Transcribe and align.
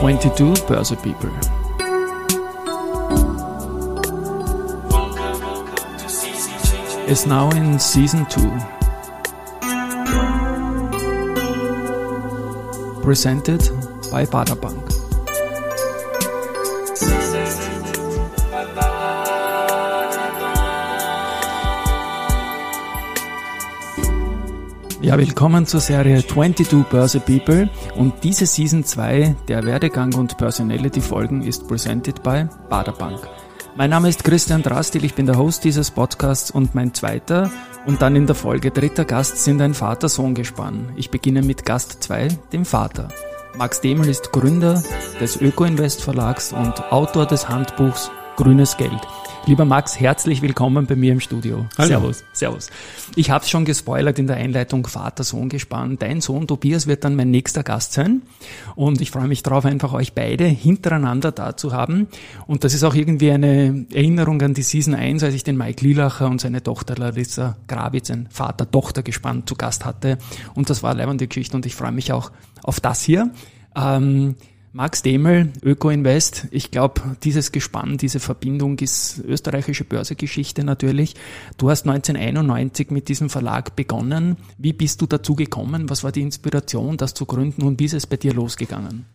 22 0.00 0.54
Börse 0.68 0.94
People. 1.02 1.30
Is 7.08 7.26
now 7.26 7.50
in 7.52 7.78
season 7.78 8.26
2. 8.26 8.40
Presented 13.02 13.62
by 14.10 14.26
Bader 14.26 14.56
Ja, 25.06 25.16
willkommen 25.16 25.66
zur 25.66 25.78
Serie 25.78 26.26
22 26.26 26.84
Börse 26.90 27.20
People 27.20 27.70
und 27.94 28.24
diese 28.24 28.44
Season 28.44 28.82
2 28.82 29.36
der 29.46 29.64
Werdegang 29.64 30.12
und 30.14 30.36
Personality 30.36 31.00
Folgen 31.00 31.42
ist 31.42 31.68
presented 31.68 32.24
by 32.24 32.46
Bader 32.68 32.90
Bank. 32.90 33.20
Mein 33.76 33.90
Name 33.90 34.08
ist 34.08 34.24
Christian 34.24 34.64
Drastil, 34.64 35.04
ich 35.04 35.14
bin 35.14 35.26
der 35.26 35.38
Host 35.38 35.62
dieses 35.62 35.92
Podcasts 35.92 36.50
und 36.50 36.74
mein 36.74 36.92
zweiter 36.92 37.52
und 37.86 38.02
dann 38.02 38.16
in 38.16 38.26
der 38.26 38.34
Folge 38.34 38.72
dritter 38.72 39.04
Gast 39.04 39.44
sind 39.44 39.62
ein 39.62 39.74
Vater-Sohn-Gespann. 39.74 40.94
Ich 40.96 41.12
beginne 41.12 41.42
mit 41.42 41.64
Gast 41.64 42.02
2, 42.02 42.26
dem 42.52 42.64
Vater. 42.64 43.06
Max 43.56 43.80
Demel 43.80 44.08
ist 44.08 44.32
Gründer 44.32 44.82
des 45.20 45.40
Öko-Invest 45.40 46.02
Verlags 46.02 46.52
und 46.52 46.90
Autor 46.90 47.26
des 47.26 47.48
Handbuchs 47.48 48.10
Grünes 48.34 48.76
Geld. 48.76 49.06
Lieber 49.48 49.64
Max, 49.64 50.00
herzlich 50.00 50.42
willkommen 50.42 50.86
bei 50.86 50.96
mir 50.96 51.12
im 51.12 51.20
Studio. 51.20 51.66
Hallo. 51.78 51.86
Servus, 51.86 52.24
servus. 52.32 52.70
Ich 53.14 53.30
habe 53.30 53.44
es 53.44 53.50
schon 53.50 53.64
gespoilert 53.64 54.18
in 54.18 54.26
der 54.26 54.38
Einleitung 54.38 54.84
Vater-Sohn 54.84 55.48
gespannt. 55.48 56.02
Dein 56.02 56.20
Sohn 56.20 56.48
Tobias 56.48 56.88
wird 56.88 57.04
dann 57.04 57.14
mein 57.14 57.30
nächster 57.30 57.62
Gast 57.62 57.92
sein 57.92 58.22
und 58.74 59.00
ich 59.00 59.12
freue 59.12 59.28
mich 59.28 59.44
darauf, 59.44 59.64
einfach 59.64 59.92
euch 59.92 60.14
beide 60.14 60.46
hintereinander 60.46 61.30
da 61.30 61.56
zu 61.56 61.72
haben. 61.72 62.08
Und 62.48 62.64
das 62.64 62.74
ist 62.74 62.82
auch 62.82 62.96
irgendwie 62.96 63.30
eine 63.30 63.86
Erinnerung 63.92 64.42
an 64.42 64.52
die 64.52 64.64
Season 64.64 64.96
1, 64.96 65.22
als 65.22 65.34
ich 65.34 65.44
den 65.44 65.56
Mike 65.56 65.84
Lielacher 65.84 66.26
und 66.26 66.40
seine 66.40 66.64
Tochter 66.64 66.96
Larissa 66.96 67.56
Grabitz, 67.68 68.10
ein 68.10 68.26
Vater-Tochter 68.28 69.04
gespannt, 69.04 69.48
zu 69.48 69.54
Gast 69.54 69.84
hatte. 69.84 70.18
Und 70.56 70.70
das 70.70 70.82
war 70.82 70.98
eine 70.98 71.16
Geschichte 71.28 71.56
und 71.56 71.66
ich 71.66 71.76
freue 71.76 71.92
mich 71.92 72.10
auch 72.10 72.32
auf 72.64 72.80
das 72.80 73.00
hier. 73.00 73.30
Ähm, 73.76 74.34
Max 74.76 75.00
Demel, 75.00 75.54
Öko 75.62 75.88
Invest. 75.88 76.48
Ich 76.50 76.70
glaube, 76.70 77.00
dieses 77.22 77.50
Gespann, 77.50 77.96
diese 77.96 78.20
Verbindung 78.20 78.78
ist 78.78 79.22
österreichische 79.26 79.84
Börsegeschichte 79.84 80.64
natürlich. 80.64 81.14
Du 81.56 81.70
hast 81.70 81.88
1991 81.88 82.90
mit 82.90 83.08
diesem 83.08 83.30
Verlag 83.30 83.74
begonnen. 83.74 84.36
Wie 84.58 84.74
bist 84.74 85.00
du 85.00 85.06
dazu 85.06 85.34
gekommen? 85.34 85.88
Was 85.88 86.04
war 86.04 86.12
die 86.12 86.20
Inspiration, 86.20 86.98
das 86.98 87.14
zu 87.14 87.24
gründen 87.24 87.62
und 87.62 87.80
wie 87.80 87.86
ist 87.86 87.94
es 87.94 88.06
bei 88.06 88.18
dir 88.18 88.34
losgegangen? 88.34 89.06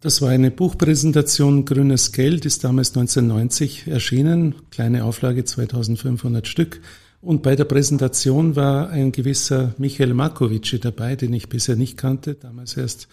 Das 0.00 0.22
war 0.22 0.30
eine 0.30 0.50
Buchpräsentation. 0.50 1.66
Grünes 1.66 2.10
Geld 2.10 2.44
ist 2.44 2.64
damals 2.64 2.88
1990 2.88 3.86
erschienen. 3.86 4.56
Kleine 4.72 5.04
Auflage 5.04 5.44
2500 5.44 6.48
Stück. 6.48 6.80
Und 7.20 7.44
bei 7.44 7.54
der 7.54 7.64
Präsentation 7.64 8.56
war 8.56 8.90
ein 8.90 9.12
gewisser 9.12 9.72
Michael 9.78 10.14
Markovic 10.14 10.80
dabei, 10.80 11.14
den 11.14 11.32
ich 11.32 11.48
bisher 11.48 11.76
nicht 11.76 11.96
kannte, 11.96 12.34
damals 12.34 12.76
erst 12.76 13.06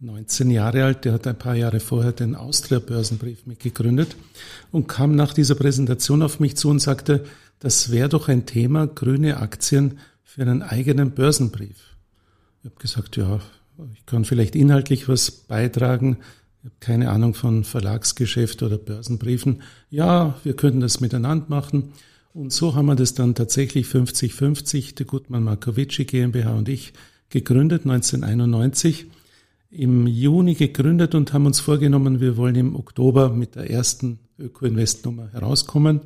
19 0.00 0.50
Jahre 0.50 0.84
alt, 0.84 1.04
der 1.04 1.14
hat 1.14 1.26
ein 1.26 1.38
paar 1.38 1.56
Jahre 1.56 1.80
vorher 1.80 2.12
den 2.12 2.36
Austria-Börsenbrief 2.36 3.46
mitgegründet 3.46 4.14
und 4.70 4.86
kam 4.86 5.16
nach 5.16 5.34
dieser 5.34 5.56
Präsentation 5.56 6.22
auf 6.22 6.38
mich 6.38 6.56
zu 6.56 6.68
und 6.68 6.78
sagte, 6.78 7.24
das 7.58 7.90
wäre 7.90 8.08
doch 8.08 8.28
ein 8.28 8.46
Thema, 8.46 8.86
grüne 8.86 9.38
Aktien 9.38 9.98
für 10.22 10.42
einen 10.42 10.62
eigenen 10.62 11.10
Börsenbrief. 11.10 11.96
Ich 12.62 12.70
habe 12.70 12.80
gesagt, 12.80 13.16
ja, 13.16 13.40
ich 13.92 14.06
kann 14.06 14.24
vielleicht 14.24 14.54
inhaltlich 14.54 15.08
was 15.08 15.32
beitragen. 15.32 16.18
Ich 16.60 16.66
habe 16.66 16.76
keine 16.78 17.10
Ahnung 17.10 17.34
von 17.34 17.64
Verlagsgeschäft 17.64 18.62
oder 18.62 18.78
Börsenbriefen. 18.78 19.62
Ja, 19.90 20.38
wir 20.44 20.54
könnten 20.54 20.80
das 20.80 21.00
miteinander 21.00 21.46
machen. 21.48 21.92
Und 22.34 22.52
so 22.52 22.76
haben 22.76 22.86
wir 22.86 22.94
das 22.94 23.14
dann 23.14 23.34
tatsächlich 23.34 23.86
50-50, 23.86 24.94
der 24.94 25.06
Gutmann 25.06 25.42
Markovici 25.42 26.04
GmbH 26.04 26.52
und 26.54 26.68
ich, 26.68 26.92
gegründet 27.30 27.82
1991 27.82 29.06
im 29.70 30.06
Juni 30.06 30.54
gegründet 30.54 31.14
und 31.14 31.32
haben 31.32 31.46
uns 31.46 31.60
vorgenommen, 31.60 32.20
wir 32.20 32.36
wollen 32.36 32.54
im 32.54 32.76
Oktober 32.76 33.30
mit 33.30 33.54
der 33.54 33.70
ersten 33.70 34.18
Öko-Invest-Nummer 34.38 35.30
herauskommen. 35.32 36.02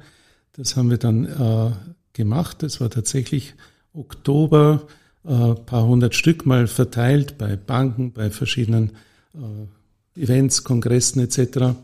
Das 0.54 0.76
haben 0.76 0.90
wir 0.90 0.98
dann 0.98 1.24
äh, 1.24 1.70
gemacht. 2.12 2.62
Das 2.62 2.80
war 2.80 2.90
tatsächlich 2.90 3.54
Oktober, 3.94 4.86
äh, 5.24 5.54
paar 5.54 5.86
hundert 5.86 6.14
Stück 6.14 6.44
mal 6.44 6.66
verteilt 6.66 7.38
bei 7.38 7.56
Banken, 7.56 8.12
bei 8.12 8.30
verschiedenen 8.30 8.92
äh, 9.34 10.20
Events, 10.20 10.64
Kongressen 10.64 11.22
etc. 11.22 11.76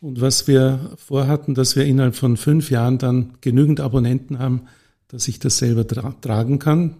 Und 0.00 0.20
was 0.20 0.46
wir 0.46 0.92
vorhatten, 0.96 1.54
dass 1.54 1.76
wir 1.76 1.84
innerhalb 1.84 2.14
von 2.14 2.36
fünf 2.36 2.70
Jahren 2.70 2.98
dann 2.98 3.34
genügend 3.40 3.80
Abonnenten 3.80 4.38
haben, 4.38 4.62
dass 5.08 5.28
ich 5.28 5.38
das 5.38 5.58
selber 5.58 5.86
tra 5.86 6.14
tragen 6.20 6.58
kann. 6.58 6.96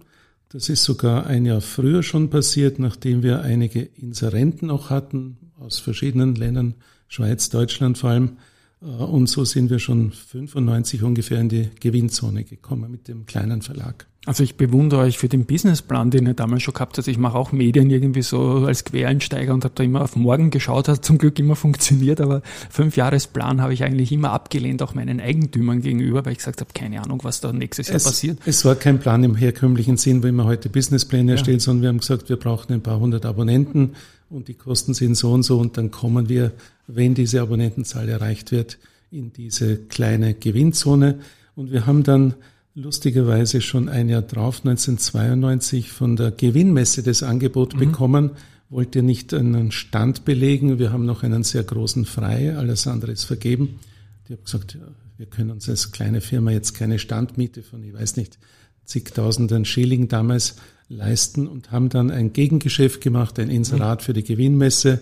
Das 0.49 0.69
ist 0.69 0.83
sogar 0.83 1.27
ein 1.27 1.45
Jahr 1.45 1.59
früher 1.59 2.03
schon 2.03 2.29
passiert, 2.29 2.79
nachdem 2.79 3.21
wir 3.21 3.41
einige 3.41 3.81
Inserenten 3.81 4.69
auch 4.69 4.89
hatten 4.89 5.37
aus 5.59 5.79
verschiedenen 5.79 6.35
Ländern, 6.35 6.75
Schweiz, 7.09 7.49
Deutschland 7.49 7.97
vor 7.97 8.11
allem. 8.11 8.37
Äh, 8.81 8.85
und 8.85 9.27
so 9.27 9.45
sind 9.45 9.69
wir 9.69 9.79
schon 9.79 10.11
95 10.11 11.03
ungefähr 11.03 11.39
in 11.39 11.49
die 11.49 11.69
Gewinnzone 11.79 12.43
gekommen 12.43 12.91
mit 12.91 13.07
dem 13.07 13.25
kleinen 13.25 13.61
Verlag. 13.61 14.07
Also 14.25 14.43
ich 14.43 14.57
bewundere 14.57 14.99
euch 14.99 15.17
für 15.17 15.29
den 15.29 15.45
Businessplan, 15.45 16.11
den 16.11 16.27
ihr 16.27 16.33
damals 16.33 16.61
schon 16.61 16.73
gehabt 16.73 16.97
habt. 16.97 17.07
Ich 17.07 17.17
mache 17.17 17.37
auch 17.37 17.53
Medien 17.53 17.89
irgendwie 17.89 18.21
so 18.21 18.65
als 18.65 18.83
Quereinsteiger 18.83 19.53
und 19.53 19.63
habe 19.63 19.73
da 19.73 19.83
immer 19.83 20.01
auf 20.01 20.17
morgen 20.17 20.49
geschaut, 20.49 20.89
hat 20.89 21.05
zum 21.05 21.17
Glück 21.17 21.39
immer 21.39 21.55
funktioniert, 21.55 22.19
aber 22.19 22.41
Fünfjahresplan 22.69 23.61
habe 23.61 23.73
ich 23.73 23.85
eigentlich 23.85 24.11
immer 24.11 24.31
abgelehnt, 24.31 24.83
auch 24.83 24.93
meinen 24.93 25.21
Eigentümern 25.21 25.81
gegenüber, 25.81 26.25
weil 26.25 26.33
ich 26.33 26.39
gesagt 26.39 26.59
habe, 26.59 26.71
keine 26.73 27.01
Ahnung, 27.01 27.21
was 27.23 27.39
da 27.39 27.53
nächstes 27.53 27.87
Jahr 27.87 27.95
es, 27.95 28.03
passiert. 28.03 28.39
Es 28.45 28.65
war 28.65 28.75
kein 28.75 28.99
Plan 28.99 29.23
im 29.23 29.35
herkömmlichen 29.35 29.95
Sinn, 29.95 30.21
wie 30.25 30.33
man 30.33 30.45
heute 30.45 30.67
Businesspläne 30.67 31.31
erstellt, 31.31 31.61
ja. 31.61 31.63
sondern 31.63 31.83
wir 31.83 31.89
haben 31.89 31.99
gesagt, 31.99 32.27
wir 32.27 32.35
brauchen 32.35 32.73
ein 32.73 32.81
paar 32.81 32.99
hundert 32.99 33.25
Abonnenten 33.25 33.91
und 34.29 34.47
die 34.47 34.53
Kosten 34.53 34.93
sind 34.93 35.15
so 35.15 35.31
und 35.31 35.43
so 35.43 35.59
und 35.59 35.77
dann 35.77 35.91
kommen 35.91 36.29
wir, 36.29 36.51
wenn 36.87 37.13
diese 37.13 37.41
Abonnentenzahl 37.41 38.09
erreicht 38.09 38.51
wird, 38.51 38.77
in 39.11 39.31
diese 39.33 39.77
kleine 39.77 40.33
Gewinnzone. 40.33 41.19
Und 41.55 41.71
wir 41.71 41.85
haben 41.85 42.03
dann 42.03 42.33
lustigerweise 42.75 43.61
schon 43.61 43.89
ein 43.89 44.09
Jahr 44.09 44.21
drauf, 44.21 44.59
1992, 44.63 45.91
von 45.91 46.15
der 46.15 46.31
Gewinnmesse 46.31 47.03
das 47.03 47.23
Angebot 47.23 47.75
mhm. 47.75 47.79
bekommen, 47.79 48.31
wollt 48.69 48.95
ihr 48.95 49.03
nicht 49.03 49.33
einen 49.33 49.71
Stand 49.71 50.25
belegen? 50.25 50.77
Wir 50.77 50.91
haben 50.91 51.05
noch 51.05 51.23
einen 51.23 51.43
sehr 51.43 51.63
großen 51.63 52.05
frei, 52.05 52.55
alles 52.55 52.85
andere 52.85 53.13
ist 53.13 53.23
vergeben. 53.23 53.79
Die 54.27 54.33
haben 54.33 54.43
gesagt, 54.43 54.73
ja, 54.73 54.81
wir 55.17 55.25
können 55.25 55.51
uns 55.51 55.69
als 55.69 55.91
kleine 55.91 56.21
Firma 56.21 56.51
jetzt 56.51 56.73
keine 56.73 56.99
Standmiete 56.99 57.63
von, 57.63 57.83
ich 57.83 57.93
weiß 57.93 58.17
nicht, 58.17 58.37
zigtausenden 58.83 59.65
Schilling 59.65 60.07
damals 60.07 60.57
leisten 60.89 61.47
und 61.47 61.71
haben 61.71 61.89
dann 61.89 62.11
ein 62.11 62.33
Gegengeschäft 62.33 63.01
gemacht, 63.01 63.39
ein 63.39 63.49
Inserat 63.49 64.01
für 64.01 64.13
die 64.13 64.23
Gewinnmesse, 64.23 65.01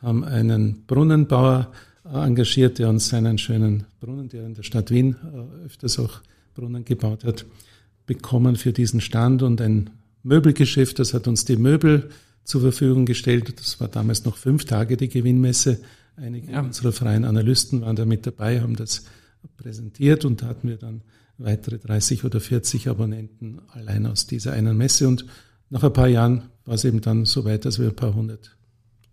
haben 0.00 0.24
einen 0.24 0.84
Brunnenbauer 0.86 1.72
engagiert, 2.04 2.78
der 2.78 2.88
uns 2.88 3.08
seinen 3.08 3.38
schönen 3.38 3.84
Brunnen, 4.00 4.28
der 4.28 4.46
in 4.46 4.54
der 4.54 4.62
Stadt 4.62 4.90
Wien 4.90 5.16
äh, 5.34 5.66
öfters 5.66 5.98
auch 5.98 6.20
Brunnen 6.54 6.84
gebaut 6.84 7.24
hat, 7.24 7.44
bekommen 8.06 8.56
für 8.56 8.72
diesen 8.72 9.00
Stand 9.00 9.42
und 9.42 9.60
ein 9.60 9.90
Möbelgeschäft, 10.22 10.98
das 10.98 11.14
hat 11.14 11.28
uns 11.28 11.44
die 11.44 11.56
Möbel 11.56 12.10
zur 12.44 12.60
Verfügung 12.60 13.06
gestellt. 13.06 13.52
Das 13.58 13.80
war 13.80 13.88
damals 13.88 14.24
noch 14.24 14.36
fünf 14.36 14.64
Tage 14.64 14.96
die 14.96 15.08
Gewinnmesse. 15.08 15.80
Einige 16.16 16.52
ja. 16.52 16.60
unserer 16.60 16.92
freien 16.92 17.24
Analysten 17.24 17.82
waren 17.82 17.96
da 17.96 18.04
mit 18.04 18.26
dabei, 18.26 18.60
haben 18.60 18.76
das 18.76 19.04
präsentiert 19.56 20.24
und 20.24 20.42
da 20.42 20.46
hatten 20.46 20.68
wir 20.68 20.76
dann 20.76 21.02
weitere 21.38 21.78
30 21.78 22.24
oder 22.24 22.40
40 22.40 22.88
Abonnenten 22.88 23.60
allein 23.68 24.06
aus 24.06 24.26
dieser 24.26 24.52
einen 24.52 24.76
Messe. 24.76 25.08
Und 25.08 25.26
nach 25.70 25.82
ein 25.82 25.92
paar 25.92 26.08
Jahren 26.08 26.44
war 26.64 26.74
es 26.74 26.84
eben 26.84 27.00
dann 27.00 27.24
so 27.24 27.44
weit, 27.44 27.64
dass 27.64 27.78
wir 27.78 27.88
ein 27.88 27.96
paar 27.96 28.14
hundert 28.14 28.56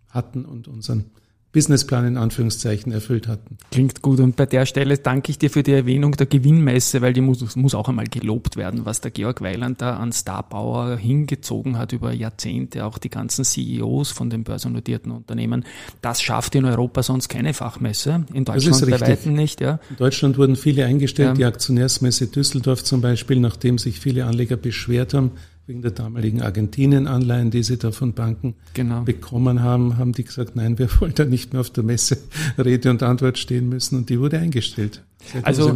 hatten 0.08 0.44
und 0.44 0.68
unseren 0.68 1.10
Businessplan 1.54 2.04
in 2.04 2.16
Anführungszeichen 2.16 2.92
erfüllt 2.92 3.28
hatten. 3.28 3.56
Klingt 3.70 4.02
gut. 4.02 4.18
Und 4.18 4.34
bei 4.34 4.44
der 4.44 4.66
Stelle 4.66 4.98
danke 4.98 5.30
ich 5.30 5.38
dir 5.38 5.50
für 5.50 5.62
die 5.62 5.72
Erwähnung 5.72 6.12
der 6.12 6.26
Gewinnmesse, 6.26 7.00
weil 7.00 7.12
die 7.12 7.20
muss, 7.20 7.54
muss 7.54 7.76
auch 7.76 7.88
einmal 7.88 8.06
gelobt 8.06 8.56
werden, 8.56 8.84
was 8.84 9.00
der 9.00 9.12
Georg 9.12 9.40
Weiland 9.40 9.80
da 9.80 9.96
an 9.96 10.12
Starbauer 10.12 10.96
hingezogen 10.96 11.78
hat 11.78 11.92
über 11.92 12.12
Jahrzehnte, 12.12 12.84
auch 12.84 12.98
die 12.98 13.08
ganzen 13.08 13.44
CEOs 13.44 14.10
von 14.10 14.30
den 14.30 14.42
börsennotierten 14.42 15.12
Unternehmen. 15.12 15.64
Das 16.02 16.20
schafft 16.20 16.56
in 16.56 16.64
Europa 16.64 17.04
sonst 17.04 17.28
keine 17.28 17.54
Fachmesse. 17.54 18.26
In 18.34 18.44
Deutschland 18.44 18.90
bei 18.90 19.00
weitem 19.00 19.34
nicht. 19.34 19.60
Ja. 19.60 19.78
In 19.90 19.96
Deutschland 19.96 20.36
wurden 20.36 20.56
viele 20.56 20.84
eingestellt, 20.84 21.28
ja. 21.28 21.34
die 21.34 21.44
Aktionärsmesse 21.44 22.26
Düsseldorf 22.26 22.82
zum 22.82 23.00
Beispiel, 23.00 23.38
nachdem 23.38 23.78
sich 23.78 24.00
viele 24.00 24.26
Anleger 24.26 24.56
beschwert 24.56 25.14
haben, 25.14 25.30
wegen 25.66 25.80
der 25.80 25.92
damaligen 25.92 26.42
Argentinien-Anleihen, 26.42 27.50
die 27.50 27.62
sie 27.62 27.78
da 27.78 27.90
von 27.90 28.12
Banken 28.12 28.54
genau. 28.74 29.02
bekommen 29.02 29.62
haben, 29.62 29.96
haben 29.96 30.12
die 30.12 30.24
gesagt, 30.24 30.56
nein, 30.56 30.78
wir 30.78 30.88
wollen 31.00 31.14
da 31.14 31.24
nicht 31.24 31.52
mehr 31.52 31.60
auf 31.60 31.70
der 31.70 31.84
Messe 31.84 32.18
Rede 32.58 32.90
und 32.90 33.02
Antwort 33.02 33.38
stehen 33.38 33.68
müssen 33.68 33.96
und 33.96 34.10
die 34.10 34.20
wurde 34.20 34.38
eingestellt. 34.38 35.02
also, 35.42 35.74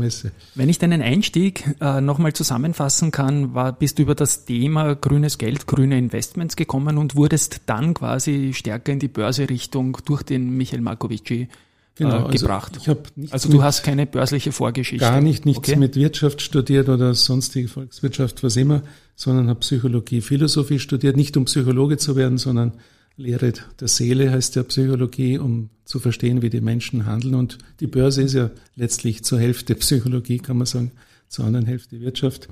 wenn 0.54 0.68
ich 0.68 0.78
deinen 0.78 1.00
Einstieg 1.00 1.64
äh, 1.80 2.02
nochmal 2.02 2.34
zusammenfassen 2.34 3.10
kann, 3.12 3.54
war, 3.54 3.72
bist 3.72 3.98
du 3.98 4.02
über 4.02 4.14
das 4.14 4.44
Thema 4.44 4.94
grünes 4.94 5.38
Geld, 5.38 5.66
grüne 5.66 5.96
Investments 5.96 6.56
gekommen 6.56 6.98
und 6.98 7.16
wurdest 7.16 7.62
dann 7.64 7.94
quasi 7.94 8.52
stärker 8.52 8.92
in 8.92 8.98
die 8.98 9.08
Börse-Richtung 9.08 9.98
durch 10.04 10.22
den 10.22 10.56
Michael 10.56 10.82
Markovici 10.82 11.48
genau, 11.98 12.28
äh, 12.28 12.32
gebracht. 12.32 12.78
Also, 12.78 12.96
also 13.30 13.48
du 13.50 13.62
hast 13.62 13.82
keine 13.82 14.06
börsliche 14.06 14.52
Vorgeschichte. 14.52 15.04
Gar 15.04 15.20
nicht, 15.20 15.44
nichts 15.44 15.68
okay. 15.68 15.76
mit 15.76 15.96
Wirtschaft 15.96 16.40
studiert 16.40 16.88
oder 16.88 17.14
sonstige 17.14 17.68
Volkswirtschaft, 17.68 18.42
was 18.42 18.56
immer, 18.56 18.82
sondern 19.16 19.48
habe 19.48 19.60
Psychologie, 19.60 20.20
Philosophie 20.20 20.78
studiert, 20.78 21.16
nicht 21.16 21.36
um 21.36 21.44
Psychologe 21.44 21.98
zu 21.98 22.16
werden, 22.16 22.38
sondern 22.38 22.72
Lehre 23.16 23.52
der 23.80 23.88
Seele 23.88 24.30
heißt 24.30 24.54
ja 24.56 24.62
Psychologie, 24.62 25.38
um 25.38 25.70
zu 25.84 25.98
verstehen, 25.98 26.40
wie 26.40 26.50
die 26.50 26.60
Menschen 26.60 27.04
handeln. 27.04 27.34
Und 27.34 27.58
die 27.80 27.88
Börse 27.88 28.22
ist 28.22 28.34
ja 28.34 28.50
letztlich 28.76 29.24
zur 29.24 29.40
Hälfte 29.40 29.74
Psychologie, 29.74 30.38
kann 30.38 30.56
man 30.56 30.66
sagen, 30.66 30.92
zur 31.28 31.44
anderen 31.44 31.66
Hälfte 31.66 32.00
Wirtschaft. 32.00 32.48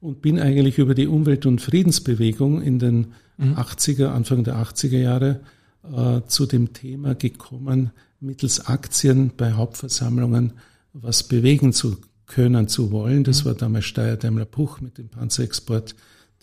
Und 0.00 0.20
bin 0.20 0.38
eigentlich 0.40 0.78
über 0.78 0.94
die 0.94 1.06
Umwelt- 1.06 1.46
und 1.46 1.60
Friedensbewegung 1.60 2.62
in 2.62 2.78
den 2.78 3.08
mhm. 3.36 3.54
80er, 3.54 4.08
Anfang 4.08 4.44
der 4.44 4.56
80er 4.56 4.98
Jahre 4.98 5.40
äh, 5.84 6.20
zu 6.26 6.46
dem 6.46 6.72
Thema 6.72 7.14
gekommen, 7.14 7.92
mittels 8.20 8.66
Aktien 8.66 9.32
bei 9.36 9.52
Hauptversammlungen 9.52 10.54
was 10.92 11.22
bewegen 11.22 11.72
zu 11.72 11.98
können, 12.26 12.68
zu 12.68 12.90
wollen. 12.90 13.24
Das 13.24 13.42
mhm. 13.42 13.48
war 13.48 13.54
damals 13.54 13.84
Steyr 13.86 14.16
Daimler 14.16 14.44
Puch 14.44 14.80
mit 14.80 14.98
dem 14.98 15.08
Panzerexport 15.08 15.94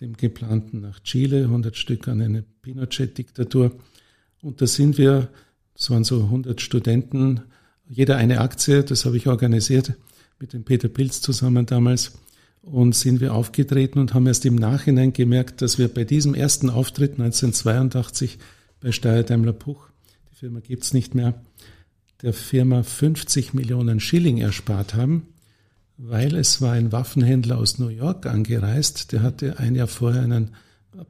dem 0.01 0.18
geplanten 0.18 0.81
nach 0.81 1.00
Chile, 1.04 1.44
100 1.44 1.77
Stück 1.77 2.07
an 2.07 2.22
eine 2.22 2.44
Pinochet-Diktatur. 2.62 3.72
Und 4.42 4.62
da 4.62 4.68
sind 4.68 4.98
wir, 4.98 5.30
es 5.74 5.89
waren 5.89 6.04
so 6.04 6.24
100 6.24 6.60
Studenten, 6.60 7.42
jeder 7.88 8.18
eine 8.18 8.42
Aktie, 8.42 8.83
das 8.83 9.06
habe 9.06 9.18
ich 9.18 9.27
organisiert 9.27 9.94
mit 10.39 10.54
dem 10.54 10.66
Peter 10.66 10.89
Pilz 10.89 11.22
zusammen 11.22 11.66
damals. 11.66 12.13
Und 12.62 12.95
sind 12.95 13.22
wir 13.22 13.36
aufgetreten 13.36 14.00
und 14.00 14.16
haben 14.16 14.25
erst 14.25 14.44
im 14.44 14.56
Nachhinein 14.56 15.13
gemerkt, 15.13 15.62
dass 15.62 15.77
wir 15.77 15.88
bei 15.88 16.04
diesem 16.04 16.33
ersten 16.33 16.72
Auftritt 16.72 17.12
1982 17.12 18.39
bei 18.81 18.92
Steyr 18.92 19.22
Daimler 19.22 19.54
Puch, 19.54 19.88
die 20.35 20.39
Firma 20.39 20.59
gibt's 20.59 20.93
nicht 20.93 21.15
mehr, 21.15 21.33
der 22.21 22.33
Firma 22.33 22.83
50 22.83 23.53
Millionen 23.53 23.99
Schilling 23.99 24.37
erspart 24.37 24.93
haben 24.93 25.27
weil 25.97 26.35
es 26.35 26.61
war 26.61 26.73
ein 26.73 26.91
Waffenhändler 26.91 27.57
aus 27.57 27.79
New 27.79 27.87
York 27.87 28.25
angereist, 28.25 29.11
der 29.11 29.23
hatte 29.23 29.59
ein 29.59 29.75
Jahr 29.75 29.87
vorher 29.87 30.23
einen 30.23 30.51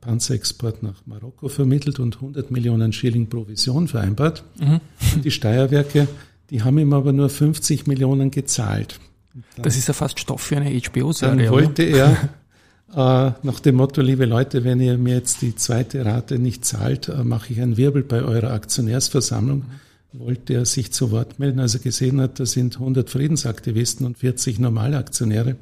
Panzerexport 0.01 0.83
nach 0.83 1.05
Marokko 1.05 1.47
vermittelt 1.47 1.99
und 1.99 2.15
100 2.15 2.51
Millionen 2.51 2.91
Schilling 2.91 3.27
Provision 3.27 3.87
vereinbart. 3.87 4.43
Mhm. 4.59 4.81
Die 5.23 5.31
Steuerwerke, 5.31 6.07
die 6.49 6.63
haben 6.63 6.77
ihm 6.79 6.93
aber 6.93 7.13
nur 7.13 7.29
50 7.29 7.85
Millionen 7.85 8.31
gezahlt. 8.31 8.99
Dann, 9.33 9.63
das 9.63 9.77
ist 9.77 9.87
ja 9.87 9.93
fast 9.93 10.19
Stoff 10.19 10.41
für 10.41 10.57
eine 10.57 10.69
HBO-Serie. 10.69 11.45
Dann 11.45 11.51
wollte 11.51 11.83
er 11.83 12.11
äh, 12.11 12.15
nach 12.93 13.59
dem 13.59 13.75
Motto, 13.75 14.01
liebe 14.01 14.25
Leute, 14.25 14.63
wenn 14.63 14.79
ihr 14.79 14.97
mir 14.97 15.15
jetzt 15.15 15.41
die 15.41 15.55
zweite 15.55 16.05
Rate 16.05 16.39
nicht 16.39 16.65
zahlt, 16.65 17.09
äh, 17.09 17.23
mache 17.23 17.53
ich 17.53 17.61
einen 17.61 17.77
Wirbel 17.77 18.03
bei 18.03 18.21
eurer 18.21 18.51
Aktionärsversammlung. 18.51 19.65
Wollte 20.13 20.53
er 20.53 20.65
sich 20.65 20.93
zu 20.93 21.11
Wort 21.11 21.39
melden. 21.39 21.59
Als 21.59 21.73
er 21.73 21.81
gesehen 21.81 22.21
hat, 22.21 22.39
da 22.39 22.45
sind 22.45 22.75
100 22.75 23.09
Friedensaktivisten 23.09 24.05
und 24.05 24.17
40 24.17 24.59
normale 24.59 24.97
Aktionäre, 24.97 25.57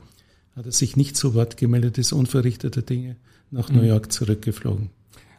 hat 0.56 0.66
er 0.66 0.72
sich 0.72 0.96
nicht 0.96 1.18
zu 1.18 1.34
Wort 1.34 1.58
gemeldet, 1.58 1.98
ist 1.98 2.14
unverrichteter 2.14 2.84
Dinge 2.84 3.16
nach 3.50 3.69
New 3.69 3.81
mhm. 3.81 3.88
York 3.88 4.12
zurückgeflogen. 4.12 4.90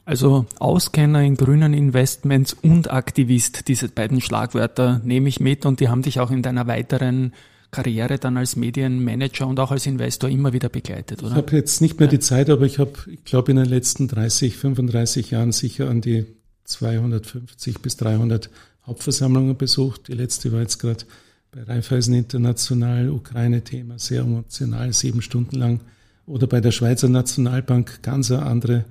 Also 0.05 0.47
Auskenner 0.59 1.23
in 1.23 1.37
grünen 1.37 1.73
Investments 1.73 2.55
und 2.55 2.91
Aktivist, 2.91 3.69
diese 3.69 3.89
beiden 3.89 4.21
Schlagwörter 4.21 5.01
nehme 5.05 5.29
ich 5.29 5.41
mit 5.41 5.65
und 5.65 5.81
die 5.81 5.89
haben 5.89 6.03
dich 6.03 6.21
auch 6.21 6.31
in 6.31 6.43
deiner 6.43 6.67
weiteren 6.67 7.33
Karriere 7.75 8.19
dann 8.19 8.37
als 8.37 8.55
Medienmanager 8.55 9.49
und 9.49 9.59
auch 9.59 9.73
als 9.73 9.85
Investor 9.87 10.31
immer 10.31 10.53
wieder 10.53 10.69
begleitet, 10.69 11.23
oder? 11.23 11.33
Ich 11.33 11.37
habe 11.37 11.57
jetzt 11.57 11.81
nicht 11.81 11.99
mehr 11.99 12.09
die 12.09 12.21
Zeit, 12.21 12.49
aber 12.49 12.65
ich 12.67 12.79
habe, 12.79 12.93
ich 13.11 13.25
glaube, 13.25 13.51
in 13.51 13.57
den 13.57 13.67
letzten 13.67 14.07
30, 14.07 14.57
35 14.57 15.33
Jahren 15.33 15.51
sicher 15.51 15.91
an 15.91 16.01
die 16.01 16.25
250 16.67 17.81
bis 17.81 17.97
300 17.97 18.49
Hauptversammlungen 18.87 19.57
besucht. 19.57 20.07
Die 20.07 20.13
letzte 20.13 20.53
war 20.53 20.61
jetzt 20.61 20.79
gerade 20.79 21.05
bei 21.51 21.65
Raiffeisen 21.65 22.15
International, 22.15 23.11
Ukraine-Thema, 23.11 23.99
sehr 23.99 24.21
emotional, 24.21 24.93
sieben 24.93 25.21
Stunden 25.21 25.57
lang. 25.57 25.81
Oder 26.27 26.47
bei 26.47 26.61
der 26.61 26.71
Schweizer 26.71 27.09
Nationalbank, 27.09 28.03
ganz 28.03 28.31
eine 28.31 28.43
andere, 28.43 28.85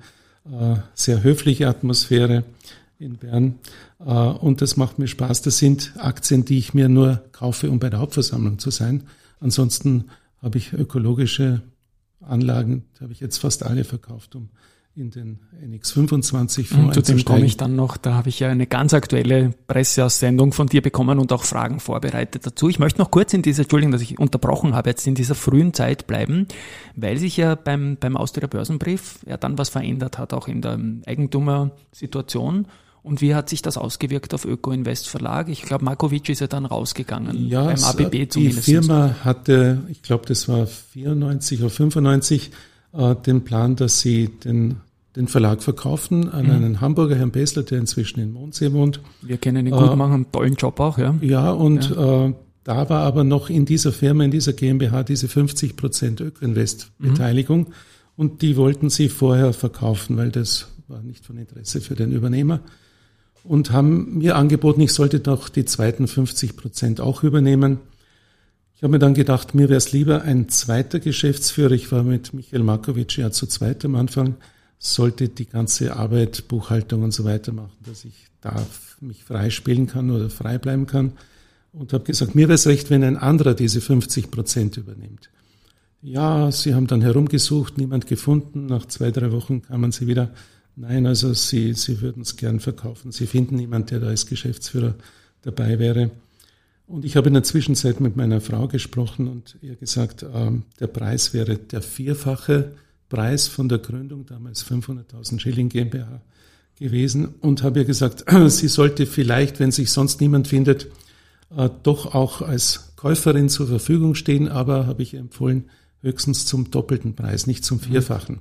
äh, 0.44 0.76
sehr 0.94 1.22
höfliche 1.22 1.68
Atmosphäre 1.68 2.44
in 2.98 3.16
Bern. 3.16 3.58
Äh, 4.00 4.10
und 4.10 4.62
das 4.62 4.76
macht 4.76 4.98
mir 4.98 5.08
Spaß. 5.08 5.42
Das 5.42 5.58
sind 5.58 5.92
Aktien, 5.96 6.44
die 6.44 6.58
ich 6.58 6.74
mir 6.74 6.88
nur 6.88 7.24
kaufe, 7.32 7.70
um 7.70 7.78
bei 7.78 7.90
der 7.90 8.00
Hauptversammlung 8.00 8.58
zu 8.58 8.70
sein. 8.70 9.04
Ansonsten 9.40 10.06
habe 10.42 10.58
ich 10.58 10.72
ökologische 10.72 11.62
Anlagen, 12.20 12.84
die 12.96 13.04
habe 13.04 13.12
ich 13.12 13.20
jetzt 13.20 13.38
fast 13.38 13.62
alle 13.64 13.84
verkauft, 13.84 14.34
um 14.34 14.48
in 14.96 15.10
den 15.10 15.40
NX25 15.60 16.66
Fonds 16.66 16.94
Zu 16.94 17.02
dem 17.02 17.24
komme 17.24 17.44
ich 17.44 17.56
dann 17.56 17.74
noch. 17.74 17.96
Da 17.96 18.14
habe 18.14 18.28
ich 18.28 18.38
ja 18.38 18.48
eine 18.48 18.66
ganz 18.66 18.94
aktuelle 18.94 19.52
Presseaussendung 19.66 20.52
von 20.52 20.68
dir 20.68 20.82
bekommen 20.82 21.18
und 21.18 21.32
auch 21.32 21.42
Fragen 21.42 21.80
vorbereitet 21.80 22.46
dazu. 22.46 22.68
Ich 22.68 22.78
möchte 22.78 23.00
noch 23.00 23.10
kurz 23.10 23.34
in 23.34 23.42
dieser, 23.42 23.62
Entschuldigung, 23.62 23.90
dass 23.90 24.02
ich 24.02 24.20
unterbrochen 24.20 24.74
habe, 24.74 24.90
jetzt 24.90 25.06
in 25.06 25.16
dieser 25.16 25.34
frühen 25.34 25.74
Zeit 25.74 26.06
bleiben, 26.06 26.46
weil 26.94 27.18
sich 27.18 27.36
ja 27.36 27.56
beim, 27.56 27.96
beim 27.98 28.16
Austria 28.16 28.46
Börsenbrief 28.46 29.18
ja 29.26 29.36
dann 29.36 29.58
was 29.58 29.68
verändert 29.68 30.18
hat, 30.18 30.32
auch 30.32 30.46
in 30.46 30.62
der 30.62 30.78
Eigentümersituation. 31.06 32.68
Und 33.02 33.20
wie 33.20 33.34
hat 33.34 33.48
sich 33.48 33.62
das 33.62 33.76
ausgewirkt 33.76 34.32
auf 34.32 34.44
Öko 34.44 34.70
Invest 34.70 35.08
Verlag? 35.08 35.48
Ich 35.48 35.62
glaube, 35.62 35.84
Markovic 35.84 36.28
ist 36.28 36.40
ja 36.40 36.46
dann 36.46 36.64
rausgegangen. 36.66 37.48
Ja, 37.48 37.64
beim 37.64 37.82
ABB 37.82 38.30
zumindest. 38.30 38.66
Die 38.66 38.72
Firma 38.72 39.16
hatte, 39.24 39.82
ich 39.90 40.02
glaube, 40.02 40.24
das 40.26 40.48
war 40.48 40.66
94 40.66 41.60
oder 41.60 41.70
95, 41.70 42.52
äh, 42.96 43.14
den 43.14 43.44
Plan, 43.44 43.76
dass 43.76 44.00
sie 44.00 44.28
den, 44.28 44.76
den 45.16 45.28
Verlag 45.28 45.62
verkaufen 45.62 46.28
an 46.30 46.46
mhm. 46.46 46.52
einen 46.52 46.80
Hamburger, 46.80 47.16
Herrn 47.16 47.30
Bessler, 47.30 47.62
der 47.62 47.78
inzwischen 47.78 48.20
in 48.20 48.32
Mondsee 48.32 48.72
wohnt. 48.72 49.00
Wir 49.22 49.38
kennen 49.38 49.66
ihn 49.66 49.72
gut, 49.72 49.90
äh, 49.90 49.96
machen 49.96 50.12
einen 50.12 50.32
tollen 50.32 50.54
Job 50.54 50.80
auch, 50.80 50.98
ja. 50.98 51.14
Ja, 51.20 51.50
und 51.50 51.90
ja. 51.90 52.26
Äh, 52.26 52.34
da 52.64 52.88
war 52.88 53.02
aber 53.02 53.24
noch 53.24 53.50
in 53.50 53.66
dieser 53.66 53.92
Firma, 53.92 54.24
in 54.24 54.30
dieser 54.30 54.54
GmbH, 54.54 55.02
diese 55.02 55.28
50 55.28 55.76
Prozent 55.76 56.20
Ökoinvest-Beteiligung. 56.22 57.60
Mhm. 57.60 57.72
Und 58.16 58.42
die 58.42 58.56
wollten 58.56 58.88
sie 58.88 59.10
vorher 59.10 59.52
verkaufen, 59.52 60.16
weil 60.16 60.30
das 60.30 60.68
war 60.88 61.02
nicht 61.02 61.26
von 61.26 61.36
Interesse 61.36 61.80
für 61.80 61.94
den 61.94 62.12
Übernehmer. 62.12 62.60
Und 63.42 63.70
haben 63.70 64.18
mir 64.18 64.36
angeboten, 64.36 64.80
ich 64.80 64.92
sollte 64.92 65.20
doch 65.20 65.50
die 65.50 65.66
zweiten 65.66 66.08
50 66.08 66.56
Prozent 66.56 67.00
auch 67.02 67.22
übernehmen. 67.22 67.80
Ich 68.76 68.82
habe 68.82 68.90
mir 68.92 68.98
dann 68.98 69.14
gedacht, 69.14 69.54
mir 69.54 69.68
wäre 69.68 69.78
es 69.78 69.92
lieber 69.92 70.22
ein 70.22 70.48
zweiter 70.48 70.98
Geschäftsführer. 70.98 71.72
Ich 71.72 71.92
war 71.92 72.02
mit 72.02 72.34
Michael 72.34 72.64
Markovic 72.64 73.16
ja 73.16 73.30
zu 73.30 73.46
zweit 73.46 73.84
am 73.84 73.94
Anfang, 73.94 74.34
sollte 74.78 75.28
die 75.28 75.46
ganze 75.46 75.94
Arbeit, 75.96 76.48
Buchhaltung 76.48 77.02
und 77.02 77.12
so 77.12 77.24
weiter 77.24 77.52
machen, 77.52 77.76
dass 77.86 78.04
ich 78.04 78.26
da 78.40 78.66
mich 79.00 79.24
frei 79.24 79.50
spielen 79.50 79.86
kann 79.86 80.10
oder 80.10 80.28
frei 80.28 80.58
bleiben 80.58 80.86
kann. 80.86 81.12
Und 81.72 81.92
habe 81.92 82.04
gesagt, 82.04 82.34
mir 82.34 82.48
wäre 82.48 82.54
es 82.54 82.66
recht, 82.66 82.90
wenn 82.90 83.02
ein 83.02 83.16
anderer 83.16 83.54
diese 83.54 83.80
50 83.80 84.30
Prozent 84.30 84.76
übernimmt. 84.76 85.30
Ja, 86.02 86.52
sie 86.52 86.74
haben 86.74 86.86
dann 86.86 87.00
herumgesucht, 87.00 87.78
niemand 87.78 88.06
gefunden. 88.06 88.66
Nach 88.66 88.86
zwei, 88.86 89.10
drei 89.10 89.32
Wochen 89.32 89.62
kamen 89.62 89.90
sie 89.90 90.06
wieder. 90.06 90.30
Nein, 90.76 91.06
also 91.06 91.32
sie, 91.32 91.72
sie 91.74 92.00
würden 92.00 92.22
es 92.22 92.36
gern 92.36 92.60
verkaufen. 92.60 93.12
Sie 93.12 93.26
finden 93.26 93.56
niemand, 93.56 93.90
der 93.90 94.00
da 94.00 94.08
als 94.08 94.26
Geschäftsführer 94.26 94.94
dabei 95.42 95.78
wäre. 95.78 96.10
Und 96.86 97.04
ich 97.04 97.16
habe 97.16 97.28
in 97.28 97.34
der 97.34 97.42
Zwischenzeit 97.42 98.00
mit 98.00 98.16
meiner 98.16 98.40
Frau 98.40 98.68
gesprochen 98.68 99.26
und 99.26 99.56
ihr 99.62 99.76
gesagt, 99.76 100.22
äh, 100.22 100.50
der 100.80 100.86
Preis 100.86 101.32
wäre 101.32 101.56
der 101.56 101.82
vierfache 101.82 102.72
Preis 103.08 103.48
von 103.48 103.68
der 103.68 103.78
Gründung, 103.78 104.26
damals 104.26 104.64
500.000 104.66 105.40
Schilling 105.40 105.68
GmbH 105.68 106.20
gewesen 106.78 107.28
und 107.40 107.62
habe 107.62 107.80
ihr 107.80 107.84
gesagt, 107.84 108.24
sie 108.48 108.68
sollte 108.68 109.06
vielleicht, 109.06 109.60
wenn 109.60 109.70
sich 109.70 109.90
sonst 109.90 110.20
niemand 110.20 110.48
findet, 110.48 110.88
äh, 111.56 111.70
doch 111.82 112.14
auch 112.14 112.42
als 112.42 112.92
Käuferin 112.96 113.48
zur 113.48 113.66
Verfügung 113.66 114.14
stehen, 114.14 114.48
aber 114.48 114.86
habe 114.86 115.02
ich 115.02 115.14
ihr 115.14 115.20
empfohlen, 115.20 115.70
höchstens 116.02 116.44
zum 116.44 116.70
doppelten 116.70 117.14
Preis, 117.14 117.46
nicht 117.46 117.64
zum 117.64 117.78
mhm. 117.78 117.82
vierfachen. 117.82 118.40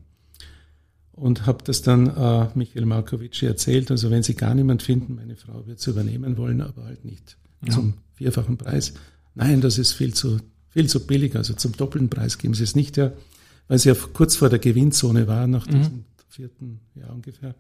Und 1.14 1.46
habe 1.46 1.64
das 1.64 1.82
dann 1.82 2.08
äh, 2.08 2.48
Michael 2.56 2.86
Markovic 2.86 3.42
erzählt, 3.44 3.92
also 3.92 4.10
wenn 4.10 4.24
Sie 4.24 4.34
gar 4.34 4.56
niemand 4.56 4.82
finden, 4.82 5.16
meine 5.16 5.36
Frau 5.36 5.66
wird 5.68 5.80
es 5.80 5.88
übernehmen 5.88 6.38
wollen, 6.38 6.60
aber 6.60 6.86
halt 6.86 7.06
nicht 7.06 7.38
ja. 7.66 7.74
zum 7.74 7.96
vierfachen 8.14 8.58
Preis. 8.58 8.94
Nein, 9.36 9.62
das 9.62 9.78
ist 9.78 9.94
viel 9.94 10.14
zu, 10.14 10.38
viel 10.70 10.88
zu 10.88 11.06
billig. 11.06 11.36
Also 11.36 11.54
zum 11.54 11.74
doppelten 11.74 12.10
Preis 12.10 12.38
geben 12.38 12.54
sie 12.54 12.64
es 12.64 12.76
nicht 12.76 12.98
her, 12.98 13.14
weil 13.68 13.80
sie 13.80 13.90
ja 13.90 13.96
kurz 14.14 14.36
vor 14.36 14.50
der 14.50 14.60
Gewinnzone 14.60 15.28
war, 15.28 15.48
nach 15.48 15.68
mhm. 15.68 15.72
diesem 15.72 16.06
vierten 16.30 16.80
Jahr 16.96 17.14
ungefähr. 17.14 17.56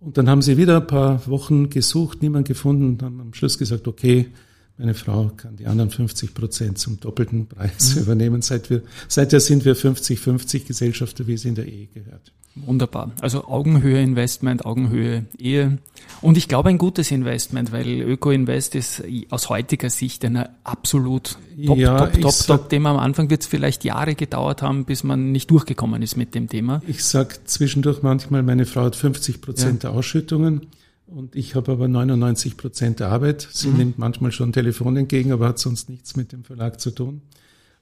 Und 0.00 0.18
dann 0.18 0.28
haben 0.28 0.42
sie 0.42 0.56
wieder 0.56 0.80
ein 0.80 0.86
paar 0.86 1.26
Wochen 1.26 1.70
gesucht, 1.70 2.20
niemand 2.22 2.46
gefunden, 2.46 2.90
und 2.90 3.02
haben 3.02 3.20
am 3.20 3.34
Schluss 3.34 3.58
gesagt, 3.58 3.88
okay, 3.88 4.28
Meine 4.76 4.94
Frau 4.94 5.30
kann 5.36 5.56
die 5.56 5.66
anderen 5.66 5.90
50 5.90 6.34
Prozent 6.34 6.78
zum 6.78 6.98
doppelten 6.98 7.46
Preis 7.46 7.94
mhm. 7.94 8.02
übernehmen. 8.02 8.42
Seit 8.42 8.70
wir, 8.70 8.82
seither 9.08 9.40
sind 9.40 9.64
wir 9.64 9.76
50-50 9.76 10.66
Gesellschafter, 10.66 11.26
wie 11.26 11.34
es 11.34 11.44
in 11.44 11.54
der 11.54 11.66
Ehe 11.66 11.86
gehört. 11.86 12.32
Wunderbar. 12.56 13.10
Also 13.20 13.46
Augenhöhe 13.48 14.00
Investment, 14.00 14.64
Augenhöhe 14.64 15.26
Ehe. 15.38 15.78
Und 16.20 16.36
ich 16.36 16.46
glaube 16.46 16.68
ein 16.68 16.78
gutes 16.78 17.10
Investment, 17.10 17.72
weil 17.72 18.00
Öko-Invest 18.00 18.76
ist 18.76 19.02
aus 19.30 19.48
heutiger 19.48 19.90
Sicht 19.90 20.24
ein 20.24 20.44
absolut 20.62 21.36
top, 21.66 21.78
ja, 21.78 21.98
top, 21.98 22.20
top, 22.20 22.32
sag, 22.32 22.58
top 22.58 22.68
Thema. 22.68 22.90
Am 22.90 22.98
Anfang 22.98 23.28
wird 23.28 23.42
es 23.42 23.48
vielleicht 23.48 23.84
Jahre 23.84 24.14
gedauert 24.14 24.62
haben, 24.62 24.84
bis 24.84 25.02
man 25.02 25.32
nicht 25.32 25.50
durchgekommen 25.50 26.00
ist 26.02 26.16
mit 26.16 26.34
dem 26.36 26.48
Thema. 26.48 26.80
Ich 26.86 27.04
sage 27.04 27.36
zwischendurch 27.44 28.02
manchmal, 28.02 28.44
meine 28.44 28.66
Frau 28.66 28.82
hat 28.82 28.94
50 28.94 29.40
Prozent 29.40 29.82
ja. 29.82 29.90
der 29.90 29.98
Ausschüttungen 29.98 30.68
und 31.06 31.36
ich 31.36 31.54
habe 31.54 31.72
aber 31.72 31.88
99 31.88 32.56
Prozent 32.56 33.00
der 33.00 33.08
Arbeit. 33.08 33.48
Sie 33.52 33.68
mhm. 33.68 33.76
nimmt 33.76 33.98
manchmal 33.98 34.32
schon 34.32 34.52
Telefon 34.52 34.96
entgegen, 34.96 35.32
aber 35.32 35.48
hat 35.48 35.58
sonst 35.58 35.88
nichts 35.88 36.16
mit 36.16 36.32
dem 36.32 36.44
Verlag 36.44 36.80
zu 36.80 36.90
tun. 36.90 37.22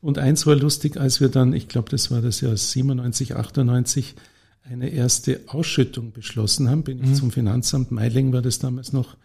Und 0.00 0.18
eins 0.18 0.46
war 0.46 0.56
lustig, 0.56 0.96
als 0.96 1.20
wir 1.20 1.28
dann, 1.28 1.52
ich 1.52 1.68
glaube, 1.68 1.88
das 1.90 2.10
war 2.10 2.20
das 2.20 2.40
Jahr 2.40 2.56
97, 2.56 3.36
98, 3.36 4.16
eine 4.64 4.88
erste 4.88 5.40
Ausschüttung 5.46 6.12
beschlossen 6.12 6.68
haben, 6.68 6.82
bin 6.82 6.98
ich 6.98 7.10
mhm. 7.10 7.14
zum 7.14 7.30
Finanzamt 7.30 7.90
Meiling, 7.90 8.32
war 8.32 8.42
das 8.42 8.58
damals 8.58 8.92
noch, 8.92 9.16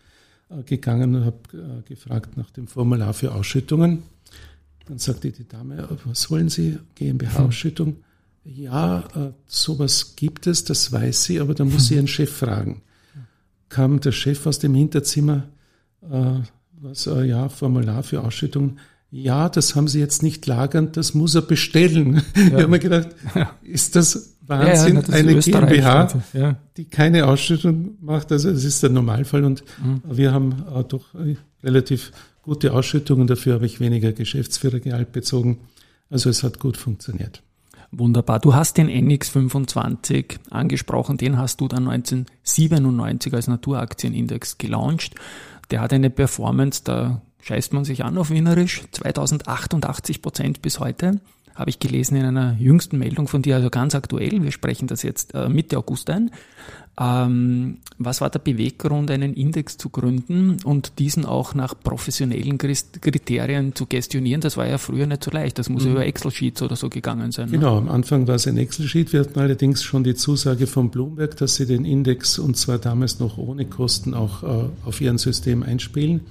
äh, 0.49 0.63
gegangen 0.63 1.15
und 1.15 1.25
habe 1.25 1.37
äh, 1.53 1.81
gefragt 1.87 2.37
nach 2.37 2.51
dem 2.51 2.67
Formular 2.67 3.13
für 3.13 3.33
Ausschüttungen. 3.33 4.03
Dann 4.85 4.99
sagte 4.99 5.31
die 5.31 5.47
Dame, 5.47 5.87
was 6.05 6.31
wollen 6.31 6.49
Sie, 6.49 6.77
GmbH-Ausschüttung? 6.95 7.87
Mhm. 7.87 8.03
Ja, 8.45 8.99
äh, 9.15 9.33
sowas 9.45 10.15
gibt 10.15 10.47
es, 10.47 10.63
das 10.63 10.91
weiß 10.91 11.25
sie, 11.25 11.41
aber 11.41 11.53
da 11.53 11.65
muss 11.65 11.87
sie 11.87 11.95
ihren 11.95 12.07
Chef 12.07 12.31
fragen. 12.31 12.81
Kam 13.69 13.99
der 13.99 14.11
Chef 14.11 14.45
aus 14.45 14.59
dem 14.59 14.73
Hinterzimmer, 14.73 15.43
was, 16.01 17.05
ja, 17.05 17.49
Formular 17.49 18.03
für 18.03 18.23
Ausschüttungen. 18.23 18.79
Ja, 19.09 19.49
das 19.49 19.75
haben 19.75 19.87
Sie 19.87 19.99
jetzt 19.99 20.21
nicht 20.21 20.45
lagernd, 20.47 20.97
das 20.97 21.13
muss 21.13 21.35
er 21.35 21.41
bestellen. 21.41 22.21
Ja. 22.35 22.45
Ich 22.45 22.53
habe 22.53 22.67
mir 22.67 22.79
gedacht, 22.79 23.09
ist 23.63 23.95
das 23.95 24.37
Wahnsinn, 24.47 24.95
ja, 24.95 25.01
ja, 25.01 25.13
eine 25.13 25.35
GmbH, 25.39 26.23
ja. 26.33 26.55
die 26.77 26.85
keine 26.85 27.27
Ausschüttung 27.27 27.97
macht. 28.01 28.31
Also 28.31 28.51
das 28.51 28.63
ist 28.63 28.83
der 28.83 28.89
Normalfall 28.89 29.43
und 29.43 29.63
mhm. 29.83 30.01
wir 30.05 30.31
haben 30.31 30.63
äh, 30.73 30.83
doch 30.83 31.13
äh, 31.15 31.35
relativ 31.63 32.11
gute 32.41 32.73
Ausschüttungen. 32.73 33.27
Dafür 33.27 33.55
habe 33.55 33.65
ich 33.65 33.79
weniger 33.79 34.13
Geschäftsführergehalt 34.13 35.11
bezogen. 35.11 35.59
Also 36.09 36.29
es 36.29 36.43
hat 36.43 36.59
gut 36.59 36.77
funktioniert. 36.77 37.43
Wunderbar. 37.97 38.39
Du 38.39 38.53
hast 38.53 38.77
den 38.77 38.89
NX25 38.89 40.37
angesprochen. 40.51 41.17
Den 41.17 41.39
hast 41.39 41.61
du 41.61 41.67
dann 41.67 41.87
1997 41.87 43.33
als 43.33 43.47
Naturaktienindex 43.47 44.59
gelauncht. 44.59 45.15
Der 45.71 45.81
hat 45.81 45.91
eine 45.93 46.11
Performance, 46.11 46.83
da 46.83 47.23
scheißt 47.41 47.73
man 47.73 47.85
sich 47.85 48.05
an 48.05 48.19
auf 48.19 48.29
Wienerisch, 48.29 48.83
2088 48.91 50.21
Prozent 50.21 50.61
bis 50.61 50.79
heute 50.79 51.19
habe 51.57 51.71
ich 51.71 51.79
gelesen 51.79 52.15
in 52.15 52.25
einer 52.25 52.55
jüngsten 52.59 52.99
Meldung 52.99 53.27
von 53.27 53.41
dir, 53.41 53.55
also 53.55 53.69
ganz 53.69 53.95
aktuell. 53.95 54.43
Wir 54.43 54.51
sprechen 54.51 54.87
das 54.87 55.01
jetzt 55.01 55.33
äh, 55.33 55.49
Mitte 55.49 55.77
August 55.77 56.09
ein. 56.09 56.31
Ähm, 56.99 57.77
was 57.99 58.21
war 58.21 58.29
der 58.31 58.39
Beweggrund, 58.39 59.11
einen 59.11 59.33
Index 59.33 59.77
zu 59.77 59.89
gründen 59.89 60.57
und 60.63 60.97
diesen 60.97 61.25
auch 61.25 61.53
nach 61.53 61.75
professionellen 61.79 62.57
Kriterien 62.57 63.75
zu 63.75 63.85
gestionieren? 63.85 64.41
Das 64.41 64.57
war 64.57 64.67
ja 64.67 64.77
früher 64.77 65.05
nicht 65.05 65.23
so 65.23 65.29
leicht. 65.29 65.59
Das 65.59 65.69
muss 65.69 65.85
mhm. 65.85 65.91
über 65.91 66.05
Excel-Sheets 66.05 66.61
oder 66.63 66.75
so 66.75 66.89
gegangen 66.89 67.31
sein. 67.31 67.47
Ne? 67.47 67.57
Genau, 67.57 67.77
am 67.77 67.89
Anfang 67.89 68.27
war 68.27 68.35
es 68.35 68.47
ein 68.47 68.57
Excel-Sheet. 68.57 69.13
Wir 69.13 69.21
hatten 69.21 69.39
allerdings 69.39 69.83
schon 69.83 70.03
die 70.03 70.15
Zusage 70.15 70.65
von 70.65 70.89
Bloomberg, 70.89 71.37
dass 71.37 71.55
sie 71.55 71.67
den 71.67 71.85
Index 71.85 72.39
und 72.39 72.57
zwar 72.57 72.79
damals 72.79 73.19
noch 73.19 73.37
ohne 73.37 73.65
Kosten 73.65 74.15
auch 74.15 74.43
äh, 74.43 74.69
auf 74.85 74.99
ihren 74.99 75.19
System 75.19 75.61
einspielen. 75.61 76.21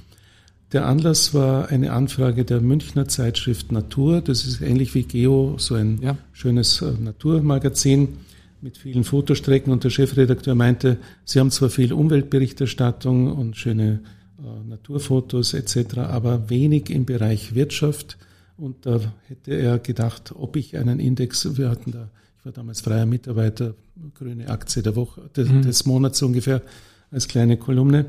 Der 0.73 0.87
Anlass 0.87 1.33
war 1.33 1.69
eine 1.69 1.93
Anfrage 1.93 2.45
der 2.45 2.61
Münchner 2.61 3.07
Zeitschrift 3.07 3.71
Natur. 3.71 4.21
Das 4.21 4.45
ist 4.45 4.61
ähnlich 4.61 4.95
wie 4.95 5.05
Geo, 5.05 5.55
so 5.59 5.75
ein 5.75 6.01
ja. 6.03 6.19
schönes 6.33 6.83
äh, 6.83 6.93
Naturmagazin 6.93 8.19
mit 8.61 8.77
vielen 8.77 9.05
Fotostrecken. 9.05 9.73
Und 9.73 9.85
der 9.85 9.91
Chefredakteur 9.91 10.57
meinte, 10.57 10.99
Sie 11.25 11.39
haben 11.39 11.53
zwar 11.53 11.71
viel 11.71 11.93
Umweltberichterstattung 11.93 13.31
und 13.31 13.57
schöne 13.57 14.01
äh, 14.39 14.69
Naturfotos 14.69 15.55
etc., 15.55 15.99
aber 15.99 16.51
wenig 16.51 16.91
im 16.91 17.05
Bereich 17.05 17.55
Wirtschaft. 17.55 18.19
Und 18.57 18.87
da 18.87 19.01
hätte 19.29 19.55
er 19.55 19.79
gedacht, 19.79 20.35
ob 20.35 20.57
ich 20.57 20.77
einen 20.77 20.99
Index, 20.99 21.57
wir 21.57 21.71
hatten 21.71 21.93
da, 21.93 22.09
ich 22.39 22.45
war 22.45 22.53
damals 22.53 22.81
freier 22.81 23.07
Mitarbeiter, 23.07 23.75
grüne 24.15 24.49
Aktie 24.49 24.83
der 24.83 24.97
Woche, 24.97 25.31
des, 25.37 25.49
mhm. 25.49 25.63
des 25.63 25.87
Monats 25.87 26.21
ungefähr 26.23 26.61
als 27.13 27.29
kleine 27.29 27.57
Kolumne 27.57 28.07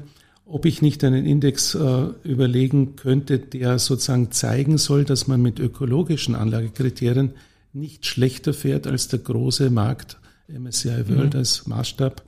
ob 0.48 0.66
ich 0.66 0.82
nicht 0.82 1.04
einen 1.04 1.26
Index 1.26 1.76
äh, 1.76 2.06
überlegen 2.24 2.96
könnte, 2.96 3.38
der 3.40 3.80
sozusagen 3.80 4.32
zeigen 4.32 4.78
soll, 4.78 5.04
dass 5.04 5.28
man 5.28 5.42
mit 5.42 5.60
ökologischen 5.60 6.36
Anlagekriterien 6.36 7.32
nicht 7.74 8.06
schlechter 8.06 8.54
fährt 8.54 8.88
als 8.88 9.10
der 9.10 9.20
große 9.20 9.70
Markt 9.70 10.18
MSCI 10.48 11.10
World 11.10 11.34
mhm. 11.34 11.40
als 11.40 11.68
Maßstab. 11.68 12.24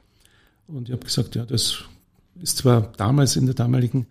Und 0.67 0.89
ich 0.89 0.93
habe 0.93 1.05
gesagt, 1.05 1.35
ja, 1.35 1.45
das 1.45 1.83
ist 2.41 2.57
zwar 2.57 2.91
damals 2.97 3.35
in 3.35 3.45
der 3.45 3.55
damaligen 3.55 4.07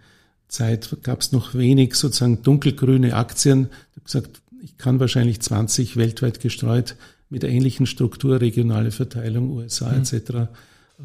Zeit 0.48 0.96
gab 1.02 1.20
es 1.20 1.32
noch 1.32 1.54
wenig 1.54 1.94
sozusagen 1.94 2.42
dunkelgrüne 2.42 3.14
Aktien. 3.14 3.68
Ich 3.90 3.96
habe 3.96 4.04
gesagt, 4.04 4.42
ich 4.62 4.78
kann 4.78 4.98
wahrscheinlich 4.98 5.40
20 5.40 5.96
weltweit 5.96 6.40
gestreut 6.40 6.96
mit 7.28 7.44
ähnlichen 7.44 7.86
Struktur, 7.86 8.40
regionale 8.40 8.90
Verteilung, 8.90 9.50
USA 9.50 9.92
mhm. 9.92 10.00
etc. 10.00 10.48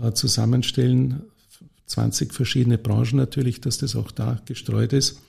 Äh, 0.01 0.13
zusammenstellen. 0.13 1.23
20 1.85 2.33
verschiedene 2.33 2.77
Branchen 2.77 3.17
natürlich, 3.17 3.61
dass 3.61 3.77
das 3.77 3.95
auch 3.95 4.11
da 4.11 4.41
gestreut 4.45 4.93
ist. 4.93 5.19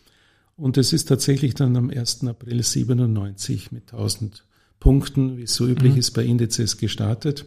Und 0.57 0.77
es 0.77 0.93
ist 0.93 1.07
tatsächlich 1.07 1.55
dann 1.55 1.77
am 1.77 1.91
1. 1.91 2.25
April 2.25 2.63
97 2.63 3.73
mit 3.73 3.93
1000 3.93 4.45
Punkten, 4.79 5.37
wie 5.37 5.43
es 5.45 5.55
so 5.55 5.67
üblich 5.67 5.95
mhm. 5.95 5.99
ist 5.99 6.11
bei 6.13 6.25
Indizes, 6.25 6.77
gestartet. 6.77 7.45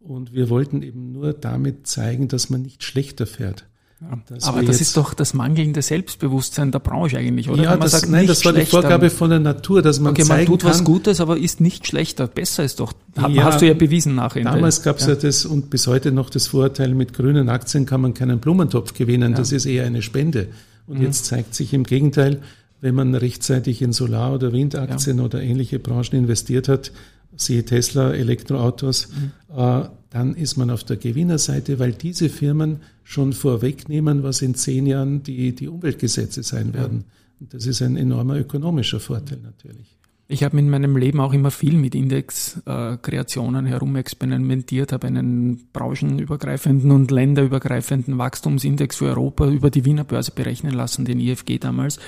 Und 0.00 0.32
wir 0.32 0.48
wollten 0.48 0.82
eben 0.82 1.12
nur 1.12 1.32
damit 1.32 1.86
zeigen, 1.86 2.28
dass 2.28 2.50
man 2.50 2.62
nicht 2.62 2.84
schlechter 2.84 3.26
fährt. 3.26 3.66
Ja, 4.00 4.16
aber 4.42 4.62
das 4.62 4.80
ist 4.80 4.96
doch 4.96 5.12
das 5.12 5.34
mangelnde 5.34 5.82
Selbstbewusstsein 5.82 6.70
der 6.70 6.78
Branche 6.78 7.18
eigentlich, 7.18 7.50
oder? 7.50 7.64
Ja, 7.64 7.76
das, 7.76 7.90
sagt, 7.90 8.08
nein, 8.08 8.28
das 8.28 8.44
war 8.44 8.52
die 8.52 8.64
Vorgabe 8.64 9.10
von 9.10 9.28
der 9.30 9.40
Natur, 9.40 9.82
dass 9.82 9.98
man 9.98 10.12
okay, 10.12 10.24
man 10.24 10.46
tut 10.46 10.60
kann, 10.60 10.70
was 10.70 10.84
Gutes, 10.84 11.20
aber 11.20 11.36
ist 11.36 11.60
nicht 11.60 11.88
schlechter. 11.88 12.28
Besser 12.28 12.62
ist 12.62 12.78
doch. 12.78 12.92
Ja, 13.28 13.44
hast 13.44 13.60
du 13.60 13.66
ja 13.66 13.74
bewiesen 13.74 14.14
nachher. 14.14 14.44
Damals 14.44 14.84
gab 14.84 14.98
es 14.98 15.06
ja. 15.06 15.14
ja. 15.14 15.16
das 15.16 15.44
und 15.44 15.68
bis 15.68 15.88
heute 15.88 16.12
noch 16.12 16.30
das 16.30 16.46
Vorurteil, 16.46 16.94
mit 16.94 17.12
grünen 17.12 17.48
Aktien 17.48 17.86
kann 17.86 18.00
man 18.00 18.14
keinen 18.14 18.38
Blumentopf 18.38 18.94
gewinnen. 18.94 19.34
Das 19.34 19.50
ist 19.50 19.66
eher 19.66 19.84
eine 19.84 20.00
Spende. 20.00 20.46
Und 20.86 20.98
mhm. 20.98 21.06
jetzt 21.06 21.26
zeigt 21.26 21.56
sich 21.56 21.74
im 21.74 21.82
Gegenteil, 21.82 22.40
wenn 22.80 22.94
man 22.94 23.16
rechtzeitig 23.16 23.82
in 23.82 23.92
Solar- 23.92 24.34
oder 24.34 24.52
Windaktien 24.52 25.18
oder 25.18 25.42
ähnliche 25.42 25.80
Branchen 25.80 26.14
investiert 26.14 26.68
hat, 26.68 26.92
siehe 27.38 27.64
Tesla, 27.64 28.12
Elektroautos, 28.12 29.08
mhm. 29.08 29.32
äh, 29.56 29.88
dann 30.10 30.34
ist 30.34 30.56
man 30.56 30.70
auf 30.70 30.84
der 30.84 30.96
Gewinnerseite, 30.96 31.78
weil 31.78 31.92
diese 31.92 32.28
Firmen 32.28 32.80
schon 33.04 33.32
vorwegnehmen, 33.32 34.22
was 34.22 34.42
in 34.42 34.54
zehn 34.54 34.86
Jahren 34.86 35.22
die, 35.22 35.54
die 35.54 35.68
Umweltgesetze 35.68 36.42
sein 36.42 36.74
werden. 36.74 37.04
Und 37.40 37.54
das 37.54 37.66
ist 37.66 37.82
ein 37.82 37.96
enormer 37.96 38.36
ökonomischer 38.36 39.00
Vorteil 39.00 39.38
natürlich. 39.42 39.98
Ich 40.30 40.44
habe 40.44 40.58
in 40.58 40.68
meinem 40.68 40.98
Leben 40.98 41.20
auch 41.20 41.32
immer 41.32 41.50
viel 41.50 41.72
mit 41.72 41.94
Indexkreationen 41.94 43.64
herumexperimentiert, 43.64 44.92
habe 44.92 45.06
einen 45.06 45.68
branchenübergreifenden 45.72 46.90
und 46.90 47.10
länderübergreifenden 47.10 48.18
Wachstumsindex 48.18 48.96
für 48.96 49.06
Europa 49.06 49.48
über 49.48 49.70
die 49.70 49.86
Wiener 49.86 50.04
Börse 50.04 50.32
berechnen 50.32 50.74
lassen, 50.74 51.06
den 51.06 51.18
IFG 51.18 51.58
damals. 51.58 51.98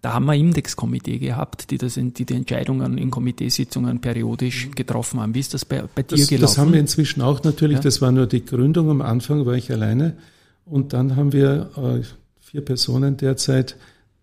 Da 0.00 0.12
haben 0.14 0.26
wir 0.26 0.32
ein 0.32 0.40
Indexkomitee 0.40 1.18
gehabt, 1.18 1.70
die, 1.70 1.78
das, 1.78 1.94
die 1.94 2.24
die 2.24 2.34
Entscheidungen 2.34 2.98
in 2.98 3.10
Komiteesitzungen 3.10 4.00
periodisch 4.00 4.70
getroffen 4.74 5.20
haben. 5.20 5.34
Wie 5.34 5.40
ist 5.40 5.54
das 5.54 5.64
bei, 5.64 5.82
bei 5.92 6.02
dir 6.02 6.16
das, 6.16 6.28
gelaufen? 6.28 6.42
Das 6.42 6.58
haben 6.58 6.72
wir 6.72 6.80
inzwischen 6.80 7.20
auch 7.20 7.42
natürlich. 7.42 7.78
Ja? 7.78 7.82
Das 7.82 8.00
war 8.00 8.12
nur 8.12 8.26
die 8.26 8.44
Gründung. 8.44 8.90
Am 8.90 9.02
Anfang 9.02 9.44
war 9.44 9.54
ich 9.54 9.72
alleine. 9.72 10.16
Und 10.64 10.92
dann 10.92 11.16
haben 11.16 11.32
wir 11.32 11.70
äh, 11.76 12.02
vier 12.38 12.60
Personen 12.60 13.16
derzeit, 13.16 13.76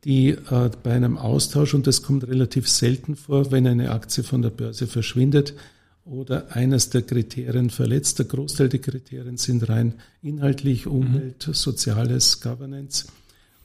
die 0.06 0.30
äh, 0.30 0.70
bei 0.84 0.94
einem 0.94 1.18
Austausch, 1.18 1.74
und 1.74 1.88
das 1.88 2.04
kommt 2.04 2.28
relativ 2.28 2.70
selten 2.70 3.16
vor, 3.16 3.52
wenn 3.52 3.68
eine 3.68 3.92
Aktie 3.92 4.24
von 4.24 4.42
der 4.42 4.52
Börse 4.52 4.88
verschwindet 4.88 5.56
oder 6.06 6.56
eines 6.56 6.92
der 6.92 7.02
Kriterien 7.02 7.72
verletzt. 7.72 8.20
Der 8.20 8.28
Großteil 8.28 8.70
der 8.70 8.80
Kriterien 8.80 9.38
sind 9.38 9.68
rein 9.68 9.96
inhaltlich, 10.22 10.86
Umwelt, 10.86 11.48
mhm. 11.48 11.54
Soziales, 11.54 12.40
Governance. 12.42 13.08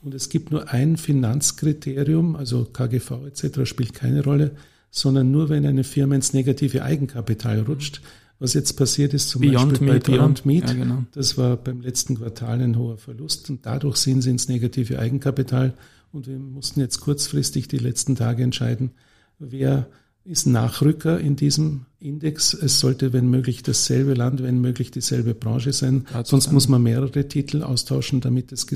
Und 0.03 0.15
es 0.15 0.29
gibt 0.29 0.51
nur 0.51 0.69
ein 0.69 0.97
Finanzkriterium, 0.97 2.35
also 2.35 2.65
KGV 2.65 3.27
etc. 3.27 3.65
spielt 3.65 3.93
keine 3.93 4.23
Rolle, 4.23 4.51
sondern 4.89 5.31
nur 5.31 5.49
wenn 5.49 5.65
eine 5.65 5.83
Firma 5.83 6.15
ins 6.15 6.33
negative 6.33 6.83
Eigenkapital 6.83 7.61
rutscht. 7.61 8.01
Was 8.39 8.55
jetzt 8.55 8.73
passiert 8.73 9.13
ist 9.13 9.29
zum 9.29 9.41
Beyond 9.41 9.73
Beispiel 9.73 9.87
Meat, 9.87 10.03
bei 10.03 10.11
Beyond 10.13 10.45
Meat, 10.47 10.67
ja, 10.67 10.73
genau. 10.73 11.03
das 11.11 11.37
war 11.37 11.57
beim 11.57 11.81
letzten 11.81 12.15
Quartal 12.15 12.59
ein 12.61 12.75
hoher 12.75 12.97
Verlust 12.97 13.51
und 13.51 13.67
dadurch 13.67 13.97
sind 13.97 14.23
sie 14.23 14.31
ins 14.31 14.47
negative 14.47 14.97
Eigenkapital 14.97 15.75
und 16.11 16.25
wir 16.25 16.39
mussten 16.39 16.79
jetzt 16.79 17.01
kurzfristig 17.01 17.67
die 17.67 17.77
letzten 17.77 18.15
Tage 18.15 18.41
entscheiden, 18.41 18.91
wer 19.37 19.87
ist 20.23 20.47
Nachrücker 20.47 21.19
in 21.19 21.35
diesem 21.35 21.85
Index. 21.99 22.53
Es 22.53 22.79
sollte, 22.79 23.13
wenn 23.13 23.29
möglich, 23.29 23.63
dasselbe 23.63 24.13
Land, 24.13 24.41
wenn 24.43 24.59
möglich, 24.59 24.91
dieselbe 24.91 25.33
Branche 25.33 25.73
sein. 25.73 26.05
Sonst 26.23 26.51
muss 26.51 26.67
man 26.67 26.83
mehrere 26.83 27.27
Titel 27.27 27.63
austauschen, 27.63 28.21
damit 28.21 28.51
das 28.51 28.67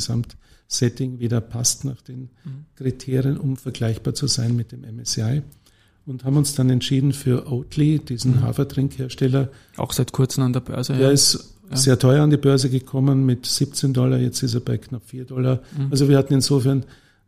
Gesamtsetting 0.68 1.20
wieder 1.20 1.42
passt 1.42 1.86
nach 1.86 2.02
den 2.02 2.30
mhm. 2.44 2.66
Kriterien, 2.76 3.38
um 3.38 3.58
vergleichbar 3.58 4.14
zu 4.14 4.28
sein 4.28 4.56
mit 4.56 4.72
dem 4.72 4.82
MSCI. 4.82 5.42
Und 6.06 6.24
haben 6.24 6.38
uns 6.38 6.54
dann 6.54 6.70
entschieden 6.70 7.14
für 7.14 7.52
Oatly, 7.52 8.00
diesen 8.00 8.36
mhm. 8.36 8.42
Hafertrinkhersteller. 8.42 9.50
Auch 9.78 9.92
seit 9.92 10.12
kurzem 10.12 10.44
an 10.44 10.54
der 10.54 10.60
Börse. 10.60 10.94
Der 10.94 11.08
ja. 11.08 11.12
ist 11.12 11.56
ja. 11.72 11.78
sehr 11.78 12.00
teuer 12.00 12.22
an 12.22 12.30
die 12.30 12.38
Börse 12.38 12.70
gekommen 12.70 13.26
mit 13.26 13.46
17 13.46 13.94
Dollar, 13.94 14.20
jetzt 14.20 14.44
ist 14.44 14.54
er 14.54 14.60
bei 14.60 14.78
knapp 14.78 15.04
4 15.06 15.26
Dollar. 15.26 15.62
Mhm. 15.78 15.88
Also 15.90 16.08
wir 16.08 16.18
hatten 16.18 16.34
insofern 16.34 16.86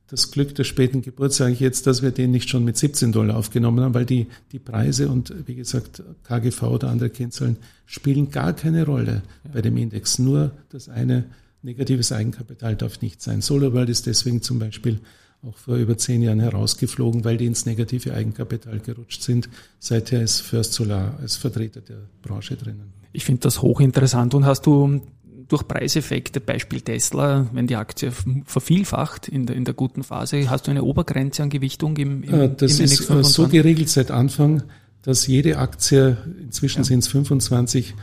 das 0.09 0.31
Glück 0.31 0.55
der 0.55 0.63
späten 0.63 1.01
Geburt, 1.01 1.33
sage 1.33 1.53
ich 1.53 1.59
jetzt, 1.59 1.85
dass 1.85 2.01
wir 2.01 2.11
den 2.11 2.31
nicht 2.31 2.49
schon 2.49 2.63
mit 2.63 2.77
17 2.77 3.11
Dollar 3.11 3.35
aufgenommen 3.35 3.83
haben, 3.83 3.93
weil 3.93 4.05
die, 4.05 4.27
die 4.51 4.59
Preise 4.59 5.09
und 5.09 5.33
wie 5.47 5.55
gesagt 5.55 6.01
KGV 6.23 6.63
oder 6.63 6.89
andere 6.89 7.09
Kennzahlen 7.09 7.57
spielen 7.85 8.29
gar 8.31 8.53
keine 8.53 8.85
Rolle 8.85 9.23
ja. 9.43 9.51
bei 9.53 9.61
dem 9.61 9.75
Index. 9.75 10.19
Nur 10.19 10.51
das 10.69 10.87
eine 10.87 11.25
negatives 11.67 12.11
Eigenkapital 12.11 12.75
darf 12.75 13.01
nicht 13.01 13.21
sein. 13.21 13.41
SolarWorld 13.41 13.89
ist 13.89 14.07
deswegen 14.07 14.41
zum 14.41 14.57
Beispiel 14.57 15.01
auch 15.43 15.57
vor 15.57 15.75
über 15.75 15.97
zehn 15.97 16.23
Jahren 16.23 16.39
herausgeflogen, 16.39 17.23
weil 17.23 17.37
die 17.37 17.45
ins 17.45 17.65
negative 17.65 18.13
Eigenkapital 18.13 18.79
gerutscht 18.79 19.21
sind. 19.21 19.49
Seither 19.79 20.23
ist 20.23 20.39
First 20.41 20.73
Solar 20.73 21.19
als 21.21 21.35
Vertreter 21.35 21.81
der 21.81 21.99
Branche 22.23 22.55
drinnen. 22.55 22.93
Ich 23.11 23.25
finde 23.25 23.41
das 23.41 23.61
hochinteressant. 23.61 24.33
Und 24.33 24.45
hast 24.45 24.65
du 24.65 25.01
durch 25.47 25.67
Preiseffekte, 25.67 26.39
Beispiel 26.39 26.81
Tesla, 26.81 27.47
wenn 27.51 27.67
die 27.67 27.75
Aktie 27.75 28.11
vervielfacht 28.45 29.27
in 29.27 29.45
der, 29.45 29.55
in 29.55 29.65
der 29.65 29.73
guten 29.73 30.03
Phase, 30.03 30.49
hast 30.49 30.67
du 30.67 30.71
eine 30.71 30.83
Obergrenze 30.83 31.43
an 31.43 31.49
Gewichtung 31.49 31.97
im, 31.97 32.23
im 32.23 32.33
äh, 32.33 32.49
Das 32.55 32.79
im 32.79 32.85
ist 32.85 33.01
NX25? 33.01 33.23
so 33.23 33.47
geregelt 33.47 33.89
seit 33.89 34.09
Anfang, 34.09 34.63
dass 35.03 35.27
jede 35.27 35.57
Aktie, 35.57 36.17
inzwischen 36.41 36.79
ja. 36.79 36.83
sind 36.85 36.99
es 36.99 37.07
25, 37.07 37.93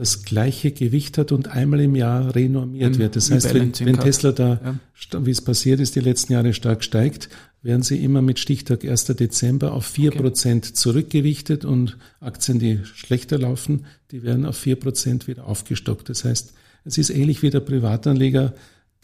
das 0.00 0.22
gleiche 0.22 0.70
Gewicht 0.70 1.18
hat 1.18 1.30
und 1.30 1.48
einmal 1.48 1.80
im 1.80 1.94
Jahr 1.94 2.34
renormiert 2.34 2.96
wird. 2.96 3.16
Das 3.16 3.30
heißt, 3.30 3.52
wenn, 3.52 3.78
wenn 3.80 4.00
Tesla 4.00 4.32
da, 4.32 4.78
ja. 5.12 5.26
wie 5.26 5.30
es 5.30 5.42
passiert 5.42 5.78
ist, 5.78 5.94
die 5.94 6.00
letzten 6.00 6.32
Jahre 6.32 6.54
stark 6.54 6.82
steigt, 6.82 7.28
werden 7.60 7.82
sie 7.82 8.02
immer 8.02 8.22
mit 8.22 8.38
Stichtag 8.38 8.82
1. 8.82 9.04
Dezember 9.04 9.74
auf 9.74 9.94
4% 9.94 10.16
okay. 10.16 10.72
zurückgewichtet 10.72 11.66
und 11.66 11.98
Aktien, 12.18 12.58
die 12.58 12.80
schlechter 12.82 13.36
laufen, 13.36 13.84
die 14.10 14.22
werden 14.22 14.46
auf 14.46 14.58
4% 14.64 15.26
wieder 15.26 15.46
aufgestockt. 15.46 16.08
Das 16.08 16.24
heißt, 16.24 16.54
es 16.86 16.96
ist 16.96 17.10
ähnlich 17.10 17.42
wie 17.42 17.50
der 17.50 17.60
Privatanleger 17.60 18.54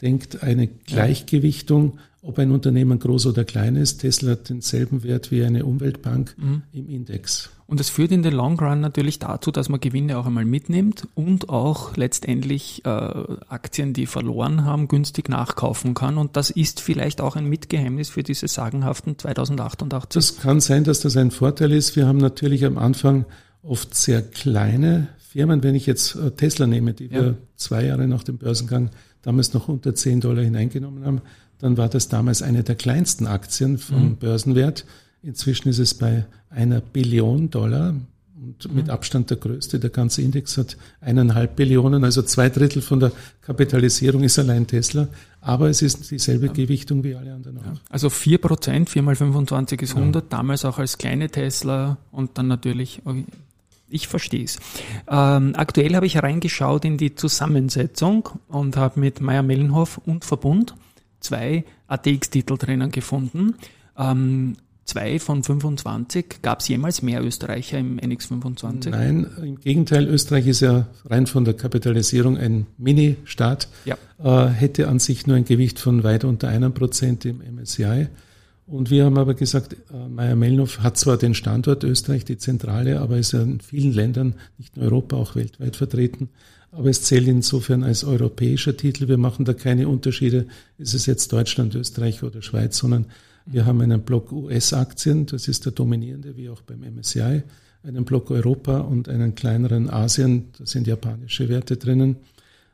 denkt, 0.01 0.41
eine 0.41 0.65
Gleichgewichtung, 0.65 1.99
ob 2.27 2.39
ein 2.39 2.51
Unternehmen 2.51 2.99
groß 2.99 3.27
oder 3.27 3.45
klein 3.45 3.77
ist. 3.77 3.99
Tesla 3.99 4.31
hat 4.31 4.49
denselben 4.49 5.03
Wert 5.03 5.31
wie 5.31 5.45
eine 5.45 5.65
Umweltbank 5.65 6.35
mhm. 6.37 6.63
im 6.73 6.89
Index. 6.89 7.49
Und 7.67 7.79
es 7.79 7.89
führt 7.89 8.11
in 8.11 8.21
den 8.21 8.33
Long 8.33 8.59
Run 8.59 8.81
natürlich 8.81 9.19
dazu, 9.19 9.49
dass 9.49 9.69
man 9.69 9.79
Gewinne 9.79 10.17
auch 10.17 10.25
einmal 10.25 10.43
mitnimmt 10.43 11.07
und 11.15 11.47
auch 11.47 11.95
letztendlich 11.95 12.83
äh, 12.85 12.89
Aktien, 12.89 13.93
die 13.93 14.07
verloren 14.07 14.65
haben, 14.65 14.89
günstig 14.89 15.29
nachkaufen 15.29 15.93
kann. 15.93 16.17
Und 16.17 16.35
das 16.35 16.49
ist 16.49 16.81
vielleicht 16.81 17.21
auch 17.21 17.37
ein 17.37 17.45
Mitgeheimnis 17.45 18.09
für 18.09 18.23
diese 18.23 18.49
sagenhaften 18.49 19.17
2088. 19.17 20.09
Das 20.13 20.37
kann 20.37 20.59
sein, 20.59 20.83
dass 20.83 20.99
das 20.99 21.15
ein 21.15 21.31
Vorteil 21.31 21.71
ist. 21.71 21.95
Wir 21.95 22.07
haben 22.07 22.17
natürlich 22.17 22.65
am 22.65 22.77
Anfang 22.77 23.25
oft 23.63 23.95
sehr 23.95 24.21
kleine 24.21 25.07
Firmen, 25.17 25.63
wenn 25.63 25.75
ich 25.75 25.85
jetzt 25.85 26.15
äh, 26.15 26.31
Tesla 26.31 26.67
nehme, 26.67 26.93
die 26.93 27.05
ja. 27.05 27.21
wir 27.21 27.37
zwei 27.55 27.85
Jahre 27.85 28.07
nach 28.07 28.23
dem 28.23 28.37
Börsengang 28.37 28.89
damals 29.21 29.53
noch 29.53 29.67
unter 29.67 29.93
10 29.93 30.21
Dollar 30.21 30.43
hineingenommen 30.43 31.05
haben, 31.05 31.21
dann 31.59 31.77
war 31.77 31.89
das 31.89 32.07
damals 32.07 32.41
eine 32.41 32.63
der 32.63 32.75
kleinsten 32.75 33.27
Aktien 33.27 33.77
vom 33.77 34.09
mhm. 34.09 34.15
Börsenwert. 34.17 34.85
Inzwischen 35.23 35.69
ist 35.69 35.79
es 35.79 35.93
bei 35.93 36.25
einer 36.49 36.81
Billion 36.81 37.49
Dollar 37.49 37.95
und 38.39 38.73
mit 38.73 38.85
mhm. 38.85 38.91
Abstand 38.91 39.29
der 39.29 39.37
größte. 39.37 39.79
Der 39.79 39.89
ganze 39.89 40.21
Index 40.21 40.57
hat 40.57 40.77
eineinhalb 41.01 41.55
Billionen, 41.55 42.03
also 42.03 42.21
zwei 42.21 42.49
Drittel 42.49 42.81
von 42.81 42.99
der 42.99 43.11
Kapitalisierung 43.41 44.23
ist 44.23 44.37
allein 44.37 44.67
Tesla. 44.67 45.07
Aber 45.41 45.69
es 45.69 45.81
ist 45.81 46.11
dieselbe. 46.11 46.49
Gewichtung 46.49 47.03
wie 47.03 47.15
alle 47.15 47.33
anderen 47.33 47.57
auch. 47.59 47.65
Ja. 47.65 47.73
Also 47.89 48.09
vier 48.09 48.37
Prozent, 48.37 48.89
vier 48.89 49.01
mal 49.01 49.15
25 49.15 49.81
ist 49.81 49.95
100, 49.95 50.23
ja. 50.23 50.29
damals 50.29 50.65
auch 50.65 50.77
als 50.77 50.97
kleine 50.97 51.29
Tesla 51.29 51.97
und 52.11 52.37
dann 52.37 52.47
natürlich 52.47 53.01
ich 53.89 54.07
verstehe 54.09 54.43
es. 54.43 54.59
Ähm, 55.07 55.53
aktuell 55.55 55.95
habe 55.95 56.05
ich 56.05 56.21
reingeschaut 56.21 56.83
in 56.83 56.97
die 56.97 57.15
Zusammensetzung 57.15 58.27
und 58.49 58.75
habe 58.75 58.99
mit 58.99 59.21
Meyer 59.21 59.43
Mellenhoff 59.43 59.97
und 59.99 60.25
Verbund 60.25 60.75
zwei 61.19 61.65
ATX-Titel 61.87 62.57
drinnen 62.57 62.91
gefunden. 62.91 63.55
Ähm, 63.97 64.57
zwei 64.87 65.19
von 65.19 65.43
25. 65.43 66.41
Gab 66.41 66.61
es 66.61 66.67
jemals 66.67 67.01
mehr 67.01 67.23
Österreicher 67.23 67.77
im 67.77 67.99
NX25? 67.99 68.89
Nein, 68.89 69.27
im 69.41 69.59
Gegenteil. 69.59 70.07
Österreich 70.07 70.47
ist 70.47 70.61
ja 70.61 70.87
rein 71.05 71.27
von 71.27 71.45
der 71.45 71.53
Kapitalisierung 71.53 72.37
ein 72.37 72.65
Mini-Staat, 72.77 73.67
ja. 73.85 73.97
äh, 74.23 74.49
hätte 74.49 74.87
an 74.87 74.99
sich 74.99 75.27
nur 75.27 75.35
ein 75.35 75.45
Gewicht 75.45 75.79
von 75.79 76.03
weit 76.03 76.23
unter 76.23 76.47
einem 76.47 76.73
Prozent 76.73 77.25
im 77.25 77.39
MSCI. 77.39 78.07
Und 78.65 78.89
wir 78.89 79.05
haben 79.05 79.17
aber 79.17 79.33
gesagt, 79.33 79.73
äh, 79.93 80.09
Meyer-Mellenhof 80.09 80.79
hat 80.79 80.97
zwar 80.97 81.17
den 81.17 81.33
Standort 81.33 81.83
Österreich, 81.83 82.25
die 82.25 82.37
Zentrale, 82.37 82.99
aber 82.99 83.17
ist 83.17 83.31
ja 83.31 83.41
in 83.41 83.61
vielen 83.61 83.93
Ländern, 83.93 84.35
nicht 84.57 84.75
nur 84.75 84.85
Europa, 84.85 85.15
auch 85.15 85.35
weltweit 85.35 85.75
vertreten. 85.75 86.29
Aber 86.71 86.89
es 86.89 87.01
zählt 87.03 87.27
insofern 87.27 87.83
als 87.83 88.03
europäischer 88.03 88.75
Titel. 88.75 89.07
Wir 89.07 89.17
machen 89.17 89.45
da 89.45 89.53
keine 89.53 89.87
Unterschiede. 89.87 90.47
Ist 90.77 90.93
es 90.93 91.05
jetzt 91.05 91.31
Deutschland, 91.33 91.75
Österreich 91.75 92.23
oder 92.23 92.41
Schweiz, 92.41 92.77
sondern 92.77 93.05
wir 93.45 93.65
haben 93.65 93.81
einen 93.81 94.01
Block 94.01 94.31
US-Aktien, 94.31 95.25
das 95.25 95.47
ist 95.47 95.65
der 95.65 95.71
dominierende, 95.71 96.35
wie 96.35 96.49
auch 96.49 96.61
beim 96.61 96.81
MSCI, 96.81 97.43
einen 97.83 98.03
Block 98.03 98.29
Europa 98.29 98.79
und 98.79 99.07
einen 99.07 99.35
kleineren 99.35 99.89
Asien, 99.89 100.49
da 100.57 100.65
sind 100.65 100.85
japanische 100.85 101.47
Werte 101.47 101.77
drinnen. 101.77 102.17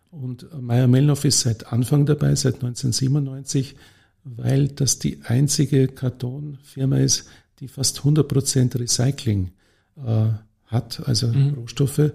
Und 0.10 0.48
Meyer-Mellenhof 0.60 1.26
ist 1.26 1.42
seit 1.42 1.72
Anfang 1.72 2.08
dabei, 2.08 2.36
seit 2.36 2.56
1997 2.56 3.76
weil 4.24 4.70
das 4.70 5.00
die 5.00 5.20
einzige 5.24 5.88
Kartonfirma 5.88 6.98
ist, 6.98 7.28
die 7.60 7.68
fast 7.68 8.00
100% 8.00 8.80
Recycling 8.80 9.52
äh, 10.06 10.28
hat, 10.68 11.02
also 11.06 11.28
mhm. 11.28 11.54
Rohstoffe. 11.56 12.12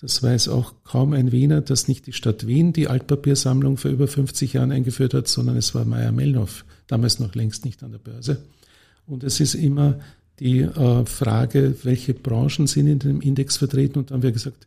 Das 0.00 0.22
weiß 0.22 0.48
auch 0.48 0.74
kaum 0.84 1.12
ein 1.12 1.30
Wiener, 1.30 1.60
dass 1.60 1.88
nicht 1.88 2.06
die 2.06 2.12
Stadt 2.12 2.46
Wien 2.46 2.72
die 2.72 2.88
Altpapiersammlung 2.88 3.76
vor 3.76 3.90
über 3.90 4.08
50 4.08 4.54
Jahren 4.54 4.72
eingeführt 4.72 5.12
hat, 5.12 5.28
sondern 5.28 5.56
es 5.56 5.74
war 5.74 5.84
Meyer 5.84 6.12
Mellnow, 6.12 6.64
damals 6.86 7.20
noch 7.20 7.34
längst 7.34 7.64
nicht 7.64 7.82
an 7.82 7.92
der 7.92 7.98
Börse. 7.98 8.42
Und 9.06 9.24
es 9.24 9.40
ist 9.40 9.54
immer 9.54 9.98
die 10.38 10.60
äh, 10.60 11.04
Frage, 11.04 11.76
welche 11.82 12.14
Branchen 12.14 12.66
sind 12.66 12.86
in 12.86 12.98
dem 12.98 13.20
Index 13.20 13.58
vertreten. 13.58 13.98
Und 13.98 14.10
dann 14.10 14.16
haben 14.16 14.22
wir 14.22 14.32
gesagt, 14.32 14.66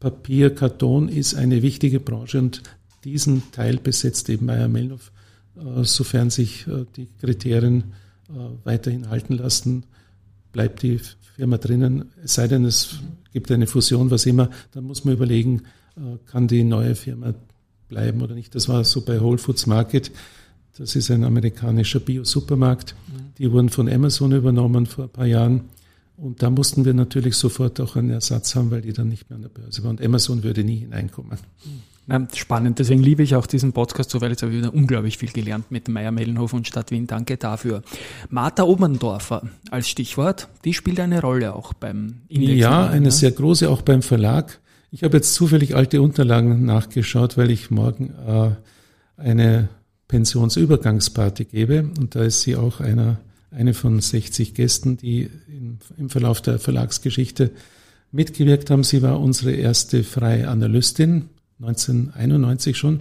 Papier, 0.00 0.52
Karton 0.52 1.08
ist 1.08 1.36
eine 1.36 1.62
wichtige 1.62 2.00
Branche 2.00 2.40
und 2.40 2.62
diesen 3.04 3.52
Teil 3.52 3.76
besetzt 3.76 4.28
eben 4.30 4.46
Meyer 4.46 4.68
Mellnow 4.68 5.12
äh, 5.56 5.84
sofern 5.84 6.30
sich 6.30 6.66
äh, 6.66 6.86
die 6.96 7.08
Kriterien 7.20 7.92
äh, 8.28 8.32
weiterhin 8.64 9.10
halten 9.10 9.34
lassen, 9.34 9.84
bleibt 10.52 10.82
die 10.82 11.00
Firma 11.36 11.58
drinnen. 11.58 12.06
Es 12.22 12.34
sei 12.34 12.46
denn, 12.46 12.64
es 12.64 13.00
gibt 13.32 13.50
eine 13.50 13.66
Fusion, 13.66 14.10
was 14.10 14.26
immer, 14.26 14.50
dann 14.72 14.84
muss 14.84 15.04
man 15.04 15.14
überlegen, 15.14 15.62
kann 16.26 16.48
die 16.48 16.64
neue 16.64 16.94
Firma 16.94 17.34
bleiben 17.88 18.22
oder 18.22 18.34
nicht. 18.34 18.54
Das 18.54 18.68
war 18.68 18.84
so 18.84 19.02
bei 19.02 19.20
Whole 19.20 19.38
Foods 19.38 19.66
Market. 19.66 20.10
Das 20.78 20.96
ist 20.96 21.10
ein 21.10 21.24
amerikanischer 21.24 22.00
Bio-Supermarkt. 22.00 22.94
Mhm. 23.08 23.34
Die 23.36 23.52
wurden 23.52 23.68
von 23.68 23.88
Amazon 23.88 24.32
übernommen 24.32 24.86
vor 24.86 25.04
ein 25.04 25.10
paar 25.10 25.26
Jahren. 25.26 25.64
Und 26.16 26.42
da 26.42 26.48
mussten 26.48 26.84
wir 26.84 26.94
natürlich 26.94 27.36
sofort 27.36 27.80
auch 27.80 27.96
einen 27.96 28.10
Ersatz 28.10 28.54
haben, 28.54 28.70
weil 28.70 28.80
die 28.80 28.92
dann 28.92 29.08
nicht 29.08 29.28
mehr 29.28 29.36
an 29.36 29.42
der 29.42 29.48
Börse 29.50 29.82
waren. 29.82 29.96
Und 29.96 30.02
Amazon 30.02 30.42
würde 30.42 30.64
nie 30.64 30.78
hineinkommen. 30.78 31.38
Spannend, 32.34 32.80
deswegen 32.80 33.00
liebe 33.00 33.22
ich 33.22 33.36
auch 33.36 33.46
diesen 33.46 33.72
Podcast 33.72 34.10
so, 34.10 34.20
weil 34.20 34.30
jetzt 34.30 34.42
habe 34.42 34.52
ich 34.52 34.58
wieder 34.58 34.74
unglaublich 34.74 35.18
viel 35.18 35.30
gelernt 35.30 35.70
mit 35.70 35.88
Meier 35.88 36.10
Mellenhof 36.10 36.52
und 36.52 36.66
Stadt 36.66 36.90
Wien. 36.90 37.06
Danke 37.06 37.36
dafür. 37.36 37.82
Martha 38.28 38.64
Oberndorfer 38.64 39.48
als 39.70 39.88
Stichwort, 39.88 40.48
die 40.64 40.74
spielt 40.74 40.98
eine 40.98 41.20
Rolle 41.20 41.54
auch 41.54 41.72
beim 41.72 42.22
Index. 42.28 42.58
Ja, 42.58 42.88
eine 42.88 43.04
ne? 43.04 43.10
sehr 43.12 43.30
große, 43.30 43.70
auch 43.70 43.82
beim 43.82 44.02
Verlag. 44.02 44.58
Ich 44.90 45.04
habe 45.04 45.16
jetzt 45.16 45.34
zufällig 45.34 45.76
alte 45.76 46.02
Unterlagen 46.02 46.64
nachgeschaut, 46.66 47.38
weil 47.38 47.52
ich 47.52 47.70
morgen 47.70 48.12
äh, 48.26 48.50
eine 49.16 49.68
Pensionsübergangsparty 50.08 51.44
gebe 51.44 51.88
und 51.98 52.16
da 52.16 52.24
ist 52.24 52.42
sie 52.42 52.56
auch 52.56 52.80
einer, 52.80 53.20
eine 53.52 53.74
von 53.74 54.00
60 54.00 54.54
Gästen, 54.54 54.96
die 54.96 55.30
im, 55.46 55.78
im 55.96 56.10
Verlauf 56.10 56.42
der 56.42 56.58
Verlagsgeschichte 56.58 57.52
mitgewirkt 58.10 58.70
haben. 58.70 58.82
Sie 58.82 59.02
war 59.02 59.20
unsere 59.20 59.52
erste 59.52 60.02
freie 60.02 60.48
Analystin 60.48 61.30
1991 61.62 62.76
schon. 62.76 63.00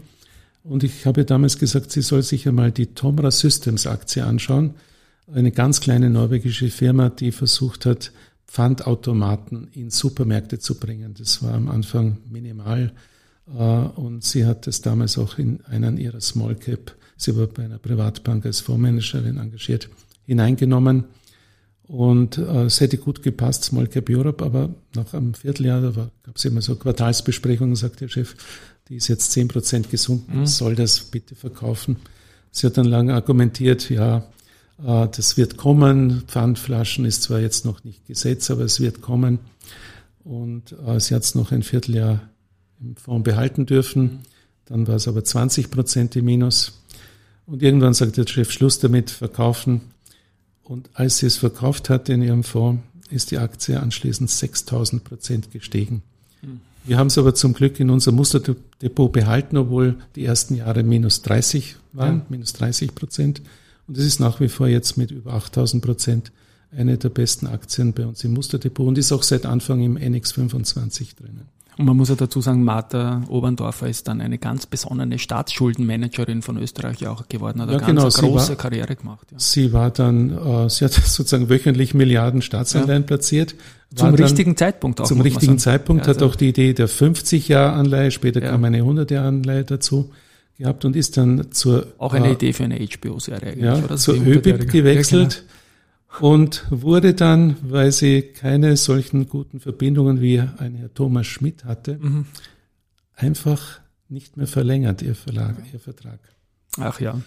Und 0.63 0.83
ich 0.83 1.05
habe 1.05 1.25
damals 1.25 1.57
gesagt, 1.57 1.91
sie 1.91 2.01
soll 2.01 2.21
sich 2.21 2.47
einmal 2.47 2.71
die 2.71 2.87
Tomra 2.87 3.31
Systems 3.31 3.87
Aktie 3.87 4.23
anschauen. 4.23 4.75
Eine 5.33 5.51
ganz 5.51 5.81
kleine 5.81 6.09
norwegische 6.09 6.69
Firma, 6.69 7.09
die 7.09 7.31
versucht 7.31 7.85
hat, 7.85 8.11
Pfandautomaten 8.47 9.69
in 9.73 9.89
Supermärkte 9.89 10.59
zu 10.59 10.75
bringen. 10.75 11.15
Das 11.17 11.41
war 11.41 11.53
am 11.53 11.69
Anfang 11.69 12.17
minimal. 12.29 12.91
Äh, 13.47 13.61
und 13.61 14.23
sie 14.23 14.45
hat 14.45 14.67
es 14.67 14.81
damals 14.81 15.17
auch 15.17 15.37
in 15.37 15.63
einen 15.65 15.97
ihrer 15.97 16.21
Small 16.21 16.55
Cap, 16.55 16.95
sie 17.17 17.35
war 17.37 17.47
bei 17.47 17.63
einer 17.63 17.79
Privatbank 17.79 18.45
als 18.45 18.59
Fondsmanagerin 18.59 19.37
engagiert, 19.37 19.89
hineingenommen. 20.25 21.05
Und 21.91 22.37
äh, 22.37 22.63
es 22.63 22.79
hätte 22.79 22.97
gut 22.97 23.21
gepasst, 23.21 23.65
Small 23.65 23.85
Cap 23.85 24.09
Europe, 24.09 24.45
aber 24.45 24.69
nach 24.95 25.13
einem 25.13 25.33
Vierteljahr, 25.33 25.81
da 25.81 26.09
gab 26.23 26.37
es 26.37 26.45
immer 26.45 26.61
so 26.61 26.77
Quartalsbesprechungen, 26.77 27.75
sagt 27.75 27.99
der 27.99 28.07
Chef, 28.07 28.33
die 28.87 28.95
ist 28.95 29.09
jetzt 29.09 29.33
zehn 29.33 29.49
Prozent 29.49 29.91
gesunken, 29.91 30.39
mhm. 30.39 30.45
soll 30.45 30.75
das 30.75 31.01
bitte 31.01 31.35
verkaufen. 31.35 31.97
Sie 32.49 32.65
hat 32.65 32.77
dann 32.77 32.85
lange 32.85 33.13
argumentiert, 33.13 33.89
ja, 33.89 34.19
äh, 34.81 35.07
das 35.09 35.35
wird 35.35 35.57
kommen. 35.57 36.23
Pfandflaschen 36.27 37.03
ist 37.03 37.23
zwar 37.23 37.41
jetzt 37.41 37.65
noch 37.65 37.83
nicht 37.83 38.07
Gesetz, 38.07 38.49
aber 38.49 38.61
es 38.61 38.79
wird 38.79 39.01
kommen. 39.01 39.39
Und 40.23 40.73
äh, 40.87 40.97
sie 41.01 41.13
hat 41.13 41.23
es 41.23 41.35
noch 41.35 41.51
ein 41.51 41.61
Vierteljahr 41.61 42.21
im 42.79 42.95
Fonds 42.95 43.25
behalten 43.25 43.65
dürfen. 43.65 44.03
Mhm. 44.03 44.19
Dann 44.63 44.87
war 44.87 44.95
es 44.95 45.09
aber 45.09 45.25
20 45.25 45.69
Prozent 45.69 46.15
im 46.15 46.23
Minus. 46.23 46.81
Und 47.45 47.61
irgendwann 47.61 47.93
sagt 47.93 48.15
der 48.15 48.27
Chef, 48.27 48.49
Schluss 48.49 48.79
damit, 48.79 49.09
verkaufen. 49.09 49.81
Und 50.63 50.89
als 50.93 51.17
sie 51.17 51.27
es 51.27 51.37
verkauft 51.37 51.89
hatte 51.89 52.13
in 52.13 52.21
ihrem 52.21 52.43
Fonds, 52.43 52.81
ist 53.09 53.31
die 53.31 53.37
Aktie 53.37 53.79
anschließend 53.79 54.29
6000 54.29 55.03
Prozent 55.03 55.51
gestiegen. 55.51 56.01
Mhm. 56.41 56.61
Wir 56.83 56.97
haben 56.97 57.07
es 57.07 57.17
aber 57.17 57.35
zum 57.35 57.53
Glück 57.53 57.79
in 57.79 57.89
unser 57.89 58.11
Musterdepot 58.11 59.11
behalten, 59.11 59.57
obwohl 59.57 59.97
die 60.15 60.25
ersten 60.25 60.55
Jahre 60.55 60.83
minus 60.83 61.21
30 61.21 61.75
waren, 61.93 62.19
ja. 62.19 62.25
minus 62.29 62.53
30 62.53 62.95
Prozent. 62.95 63.41
Und 63.87 63.97
es 63.97 64.05
ist 64.05 64.19
nach 64.19 64.39
wie 64.39 64.49
vor 64.49 64.67
jetzt 64.67 64.97
mit 64.97 65.11
über 65.11 65.33
8000 65.33 65.83
Prozent 65.83 66.31
eine 66.75 66.97
der 66.97 67.09
besten 67.09 67.47
Aktien 67.47 67.93
bei 67.93 68.05
uns 68.05 68.23
im 68.23 68.33
Musterdepot 68.33 68.87
und 68.87 68.97
ist 68.97 69.11
auch 69.11 69.23
seit 69.23 69.45
Anfang 69.45 69.81
im 69.81 69.97
NX 69.97 70.31
25 70.31 71.15
drinnen. 71.15 71.47
Und 71.81 71.87
man 71.87 71.97
muss 71.97 72.09
ja 72.09 72.15
dazu 72.15 72.41
sagen, 72.41 72.63
Martha 72.63 73.23
Oberndorfer 73.27 73.89
ist 73.89 74.07
dann 74.07 74.21
eine 74.21 74.37
ganz 74.37 74.67
besonnene 74.67 75.17
Staatsschuldenmanagerin 75.17 76.43
von 76.43 76.57
Österreich 76.57 77.07
auch 77.07 77.27
geworden, 77.27 77.59
hat 77.59 77.71
ja, 77.71 77.77
eine 77.77 77.85
genau, 77.87 78.03
ganz 78.03 78.19
große 78.19 78.49
war, 78.49 78.55
Karriere 78.55 78.95
gemacht. 78.95 79.25
Ja. 79.31 79.39
Sie 79.39 79.73
war 79.73 79.89
dann, 79.89 80.29
äh, 80.29 80.69
sie 80.69 80.85
hat 80.85 80.91
sozusagen 81.05 81.49
wöchentlich 81.49 81.95
Milliarden 81.95 82.43
Staatsanleihen 82.43 83.01
ja. 83.01 83.07
platziert. 83.07 83.55
Zum 83.95 84.13
richtigen 84.13 84.55
Zeitpunkt 84.55 85.01
auch. 85.01 85.05
Zum 85.05 85.21
richtigen 85.21 85.57
Zeitpunkt 85.57 86.07
also, 86.07 86.21
hat 86.21 86.29
auch 86.29 86.35
die 86.35 86.49
Idee 86.49 86.73
der 86.75 86.87
50-Jahr-Anleihe, 86.87 88.11
später 88.11 88.41
kam 88.41 88.63
eine 88.63 88.81
100-Jahr-Anleihe 88.81 89.63
dazu 89.63 90.11
gehabt 90.59 90.85
und 90.85 90.95
ist 90.95 91.17
dann 91.17 91.51
zur... 91.51 91.87
Auch 91.97 92.13
eine 92.13 92.27
äh, 92.27 92.33
Idee 92.33 92.53
für 92.53 92.63
eine 92.63 92.77
HBO-Serie 92.77 93.57
ja, 93.57 93.77
oder? 93.77 93.97
Zur 93.97 94.17
ÖBIP 94.17 94.69
gewechselt. 94.69 95.37
Genau 95.47 95.60
und 96.19 96.65
wurde 96.69 97.13
dann, 97.13 97.55
weil 97.61 97.91
sie 97.91 98.21
keine 98.21 98.77
solchen 98.77 99.27
guten 99.27 99.59
Verbindungen 99.59 100.21
wie 100.21 100.39
ein 100.39 100.75
Herr 100.75 100.93
Thomas 100.93 101.27
Schmidt 101.27 101.65
hatte, 101.65 101.97
mhm. 102.01 102.25
einfach 103.15 103.79
nicht 104.09 104.35
mehr 104.35 104.47
verlängert, 104.47 105.01
ihr, 105.01 105.15
Verlag, 105.15 105.55
ihr 105.71 105.79
Vertrag. 105.79 106.19
Ach 106.77 106.99
ja. 106.99 107.19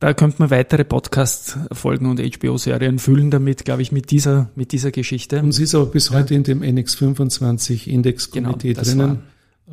Da 0.00 0.14
könnte 0.14 0.36
man 0.38 0.50
weitere 0.50 0.84
Podcast-Folgen 0.84 2.06
und 2.06 2.20
HBO-Serien 2.20 3.00
füllen 3.00 3.32
damit, 3.32 3.64
glaube 3.64 3.82
ich, 3.82 3.90
mit 3.90 4.12
dieser, 4.12 4.48
mit 4.54 4.70
dieser 4.70 4.92
Geschichte. 4.92 5.42
Und 5.42 5.50
sie 5.50 5.64
ist 5.64 5.74
aber 5.74 5.86
bis 5.86 6.12
heute 6.12 6.34
in 6.34 6.44
dem 6.44 6.62
NX25 6.62 7.88
Index-Komitee 7.88 8.74
genau, 8.74 8.84
drinnen. 8.84 9.22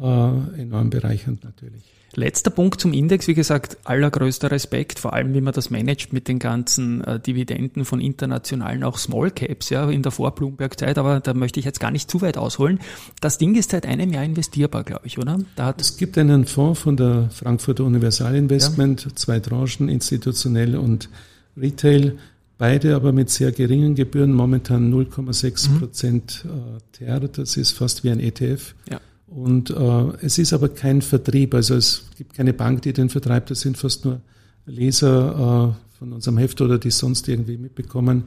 Äh, 0.01 0.61
enorm 0.61 0.89
bereichernd 0.89 1.43
natürlich. 1.43 1.83
Letzter 2.17 2.49
Punkt 2.49 2.79
zum 2.79 2.93
Index, 2.93 3.27
wie 3.27 3.33
gesagt, 3.33 3.77
allergrößter 3.83 4.49
Respekt, 4.49 4.99
vor 4.99 5.13
allem 5.13 5.33
wie 5.33 5.41
man 5.41 5.53
das 5.53 5.69
managt 5.69 6.13
mit 6.13 6.27
den 6.27 6.39
ganzen 6.39 7.03
äh, 7.03 7.19
Dividenden 7.19 7.83
von 7.83 7.99
internationalen, 7.99 8.83
auch 8.83 8.97
Small 8.97 9.31
Caps, 9.31 9.69
ja, 9.69 9.89
in 9.89 10.01
der 10.01 10.11
Vor-Bloomberg-Zeit, 10.11 10.97
aber 10.97 11.19
da 11.19 11.33
möchte 11.33 11.59
ich 11.59 11.65
jetzt 11.65 11.79
gar 11.79 11.91
nicht 11.91 12.09
zu 12.09 12.21
weit 12.21 12.37
ausholen. 12.37 12.79
Das 13.19 13.37
Ding 13.37 13.55
ist 13.55 13.71
seit 13.71 13.85
einem 13.85 14.13
Jahr 14.13 14.23
investierbar, 14.23 14.83
glaube 14.83 15.07
ich, 15.07 15.17
oder? 15.17 15.39
Es 15.77 15.97
gibt 15.97 16.17
einen 16.17 16.45
Fonds 16.45 16.79
von 16.79 16.95
der 16.95 17.29
Frankfurter 17.31 17.83
Universal 17.83 18.35
Investment, 18.35 19.05
ja. 19.05 19.15
zwei 19.15 19.39
Tranchen, 19.39 19.89
institutionell 19.89 20.77
und 20.77 21.09
Retail, 21.57 22.17
beide 22.57 22.95
aber 22.95 23.11
mit 23.11 23.29
sehr 23.29 23.51
geringen 23.51 23.95
Gebühren, 23.95 24.31
momentan 24.31 24.93
0,6 24.93 25.69
mhm. 25.69 25.79
Prozent 25.79 26.45
mhm. 26.45 26.77
TER, 26.93 27.19
das 27.19 27.57
ist 27.57 27.71
fast 27.71 28.03
wie 28.03 28.11
ein 28.11 28.19
ETF. 28.19 28.73
Ja. 28.89 29.01
Und 29.35 29.69
äh, 29.69 30.25
es 30.25 30.37
ist 30.37 30.53
aber 30.53 30.69
kein 30.69 31.01
Vertrieb, 31.01 31.53
also 31.53 31.75
es 31.75 32.05
gibt 32.17 32.35
keine 32.35 32.53
Bank, 32.53 32.83
die 32.83 32.93
den 32.93 33.09
vertreibt, 33.09 33.51
das 33.51 33.59
sind 33.59 33.77
fast 33.77 34.05
nur 34.05 34.21
Leser 34.65 35.75
äh, 35.75 35.97
von 35.99 36.13
unserem 36.13 36.37
Heft 36.37 36.61
oder 36.61 36.77
die 36.79 36.89
sonst 36.89 37.27
irgendwie 37.27 37.57
mitbekommen. 37.57 38.23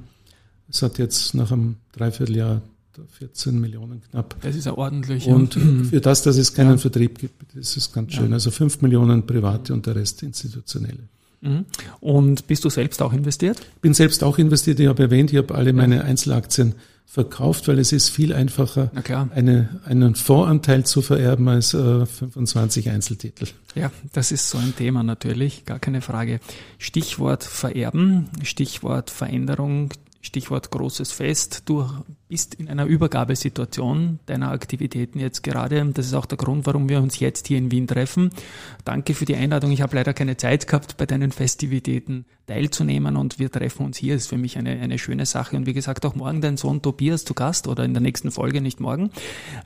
Es 0.69 0.83
hat 0.83 0.99
jetzt 0.99 1.35
nach 1.35 1.51
einem 1.51 1.77
Dreivierteljahr 1.93 2.61
14 3.11 3.59
Millionen 3.59 4.03
knapp. 4.11 4.37
Das 4.43 4.55
ist 4.55 4.67
ja 4.67 4.77
ordentlich. 4.77 5.27
Und 5.27 5.55
für 5.91 6.03
das, 6.03 6.25
dass 6.25 6.37
es 6.37 6.53
keinen 6.53 6.73
ja. 6.73 6.77
Vertrieb 6.77 7.19
gibt, 7.19 7.55
ist 7.55 7.91
ganz 7.95 8.13
schön. 8.13 8.29
Ja. 8.29 8.35
Also 8.35 8.51
5 8.51 8.83
Millionen 8.83 9.25
private 9.25 9.73
und 9.73 9.87
der 9.87 9.97
Rest 9.97 10.23
institutionelle. 10.23 11.09
Mhm. 11.41 11.65
Und 12.01 12.47
bist 12.49 12.67
du 12.67 12.69
selbst 12.69 13.01
auch 13.01 13.15
investiert? 13.15 13.59
Bin 13.81 13.95
selbst 13.95 14.23
auch 14.23 14.37
investiert. 14.37 14.79
Ich 14.79 14.89
habe 14.89 15.05
erwähnt, 15.05 15.33
ich 15.33 15.39
habe 15.39 15.55
alle 15.55 15.73
meine 15.73 16.05
Einzelaktien 16.05 16.75
verkauft, 17.11 17.69
weil 17.69 17.79
es 17.79 17.91
ist 17.91 18.11
viel 18.11 18.35
einfacher, 18.35 18.91
eine, 19.35 19.81
einen 19.87 20.15
Fondsanteil 20.15 20.85
zu 20.85 21.01
vererben 21.01 21.49
als 21.49 21.73
äh, 21.73 22.05
25 22.05 22.91
Einzeltitel. 22.91 23.47
Ja, 23.75 23.91
das 24.13 24.31
ist 24.31 24.51
so 24.51 24.59
ein 24.59 24.77
Thema 24.77 25.03
natürlich, 25.03 25.65
gar 25.65 25.79
keine 25.79 26.03
Frage. 26.03 26.39
Stichwort 26.77 27.45
Vererben, 27.45 28.29
Stichwort 28.43 29.09
Veränderung 29.11 29.91
Stichwort 30.29 30.71
großes 30.71 31.11
Fest. 31.11 31.63
Du 31.65 31.89
bist 32.29 32.55
in 32.55 32.69
einer 32.69 32.85
Übergabesituation 32.85 34.21
deiner 34.27 34.51
Aktivitäten 34.51 35.19
jetzt 35.19 35.43
gerade. 35.43 35.85
Das 35.95 36.07
ist 36.07 36.15
auch 36.15 36.27
der 36.27 36.37
Grund, 36.37 36.67
warum 36.67 36.89
wir 36.91 37.01
uns 37.01 37.19
jetzt 37.19 37.49
hier 37.49 37.57
in 37.57 37.71
Wien 37.71 37.87
treffen. 37.87 38.31
Danke 38.85 39.15
für 39.15 39.25
die 39.25 39.37
Einladung. 39.37 39.73
Ich 39.73 39.81
habe 39.81 39.97
leider 39.97 40.13
keine 40.13 40.37
Zeit 40.37 40.67
gehabt, 40.67 40.99
bei 40.99 41.07
deinen 41.07 41.33
Festivitäten 41.33 42.27
teilzunehmen 42.47 43.17
und 43.17 43.39
wir 43.39 43.51
treffen 43.51 43.87
uns 43.87 43.97
hier. 43.97 44.15
Ist 44.15 44.29
für 44.29 44.37
mich 44.37 44.59
eine, 44.59 44.79
eine 44.79 44.99
schöne 44.99 45.25
Sache. 45.25 45.57
Und 45.57 45.67
wie 45.67 45.73
gesagt, 45.73 46.05
auch 46.05 46.15
morgen 46.15 46.43
dein 46.43 46.59
Sohn 46.59 46.83
Tobias 46.83 47.25
zu 47.25 47.33
Gast 47.33 47.67
oder 47.67 47.85
in 47.85 47.95
der 47.95 48.03
nächsten 48.03 48.31
Folge, 48.31 48.61
nicht 48.61 48.81
morgen. 48.81 49.11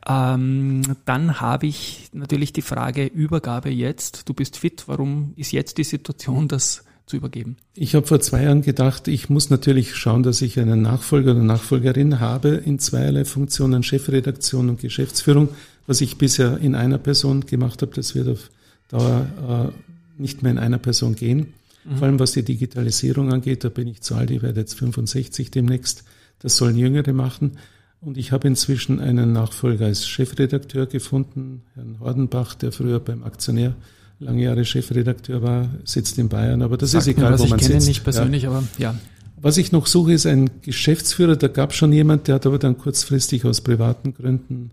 Ähm, 0.09 0.83
dann 1.05 1.41
habe 1.41 1.67
ich 1.67 2.09
natürlich 2.13 2.53
die 2.53 2.63
Frage 2.63 3.05
Übergabe 3.07 3.71
jetzt. 3.71 4.29
Du 4.29 4.35
bist 4.35 4.57
fit. 4.57 4.85
Warum 4.87 5.33
ist 5.35 5.51
jetzt 5.51 5.79
die 5.79 5.85
Situation, 5.85 6.47
dass 6.47 6.85
zu 7.07 7.17
übergeben? 7.17 7.57
Ich 7.75 7.95
habe 7.95 8.07
vor 8.07 8.21
zwei 8.21 8.45
Jahren 8.45 8.63
gedacht, 8.63 9.09
ich 9.09 9.29
muss 9.29 9.51
natürlich 9.51 9.97
schauen, 9.97 10.23
dass 10.23 10.43
ich 10.43 10.59
einen 10.59 10.83
Nachfolger 10.83 11.33
oder 11.33 11.43
Nachfolgerin 11.43 12.21
habe 12.21 12.49
in 12.51 12.79
zweierlei 12.79 13.25
Funktionen, 13.25 13.83
Chefredaktion 13.83 14.69
und 14.69 14.81
Geschäftsführung. 14.81 15.49
Was 15.87 16.01
ich 16.01 16.17
bisher 16.17 16.59
in 16.59 16.75
einer 16.75 16.99
Person 16.99 17.47
gemacht 17.47 17.83
habe, 17.83 17.93
das 17.95 18.15
wird 18.15 18.29
auf 18.29 18.51
Dauer 18.89 19.73
äh, 20.19 20.21
nicht 20.21 20.43
mehr 20.43 20.53
in 20.53 20.59
einer 20.59 20.79
Person 20.79 21.15
gehen. 21.15 21.55
Mhm. 21.85 21.97
Vor 21.97 22.07
allem 22.07 22.19
was 22.19 22.33
die 22.33 22.45
Digitalisierung 22.45 23.33
angeht, 23.33 23.65
da 23.65 23.69
bin 23.69 23.89
ich 23.89 24.01
zu 24.01 24.15
alt, 24.15 24.31
ich 24.31 24.43
werde 24.43 24.61
jetzt 24.61 24.75
65 24.75 25.51
demnächst. 25.51 26.05
Das 26.39 26.57
sollen 26.57 26.77
Jüngere 26.77 27.13
machen. 27.13 27.53
Und 28.01 28.19
ich 28.19 28.33
habe 28.33 28.49
inzwischen 28.49 28.99
einen 28.99 29.33
Nachfolger 29.33 29.87
als 29.87 30.09
Chefredakteur 30.09 30.87
gefunden, 30.87 31.63
Herrn 31.75 32.01
Hordenbach, 32.01 32.55
der 32.55 32.73
früher 32.73 32.99
beim 32.99 33.23
Aktionär 33.23 33.75
lange 34.19 34.43
Jahre 34.43 34.65
Chefredakteur 34.65 35.43
war, 35.43 35.69
sitzt 35.85 36.19
in 36.19 36.29
Bayern, 36.29 36.63
aber 36.63 36.77
das 36.77 36.93
Sagt 36.93 37.07
ist 37.07 37.09
egal, 37.09 37.33
mir, 37.33 37.39
wo 37.39 37.47
man 37.47 37.59
sitzt. 37.59 37.63
Ich 37.63 37.69
kenne 37.69 37.85
ihn 37.85 37.89
nicht 37.89 38.05
persönlich, 38.05 38.43
ja. 38.45 38.51
aber 38.51 38.65
ja. 38.79 38.95
Was 39.41 39.57
ich 39.57 39.73
noch 39.73 39.89
suche, 39.89 40.13
ist 40.13 40.25
ein 40.27 40.51
Geschäftsführer. 40.63 41.35
Da 41.35 41.49
gab 41.49 41.75
schon 41.75 41.93
jemand, 41.93 42.29
der 42.29 42.37
hat 42.37 42.47
aber 42.47 42.61
dann 42.61 42.79
kurzfristig 42.79 43.45
aus 43.45 43.61
privaten 43.61 44.15
Gründen 44.15 44.71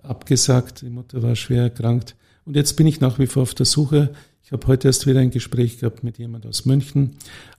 abgesagt. 0.00 0.82
Die 0.82 0.90
Mutter 0.90 1.22
war 1.22 1.34
schwer 1.34 1.64
erkrankt. 1.64 2.14
Und 2.44 2.54
jetzt 2.54 2.74
bin 2.74 2.86
ich 2.86 3.00
nach 3.00 3.18
wie 3.18 3.26
vor 3.26 3.42
auf 3.42 3.54
der 3.54 3.66
Suche. 3.66 4.10
Ich 4.44 4.52
habe 4.52 4.66
heute 4.68 4.88
erst 4.88 5.06
wieder 5.06 5.20
ein 5.20 5.30
Gespräch 5.30 5.78
gehabt 5.78 6.04
mit 6.04 6.18
jemand 6.18 6.46
aus 6.46 6.66
München, 6.66 7.16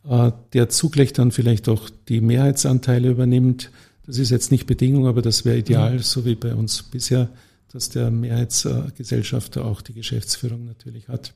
äh, 0.08 0.32
der 0.54 0.70
zugleich 0.70 1.12
dann 1.12 1.32
vielleicht 1.32 1.68
auch 1.68 1.90
die 2.08 2.22
Mehrheitsanteile 2.22 3.10
übernimmt. 3.10 3.72
Das 4.06 4.18
ist 4.18 4.30
jetzt 4.30 4.52
nicht 4.52 4.66
Bedingung, 4.66 5.08
aber 5.08 5.22
das 5.22 5.44
wäre 5.44 5.58
ideal, 5.58 5.96
mhm. 5.96 6.00
so 6.00 6.24
wie 6.24 6.36
bei 6.36 6.54
uns 6.56 6.84
bisher 6.84 7.30
dass 7.74 7.90
der 7.90 8.12
Mehrheitsgesellschafter 8.12 9.66
auch 9.66 9.82
die 9.82 9.94
Geschäftsführung 9.94 10.66
natürlich 10.66 11.08
hat. 11.08 11.34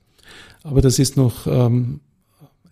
Aber 0.63 0.81
das 0.81 0.99
ist 0.99 1.17
noch 1.17 1.47
ähm, 1.47 2.01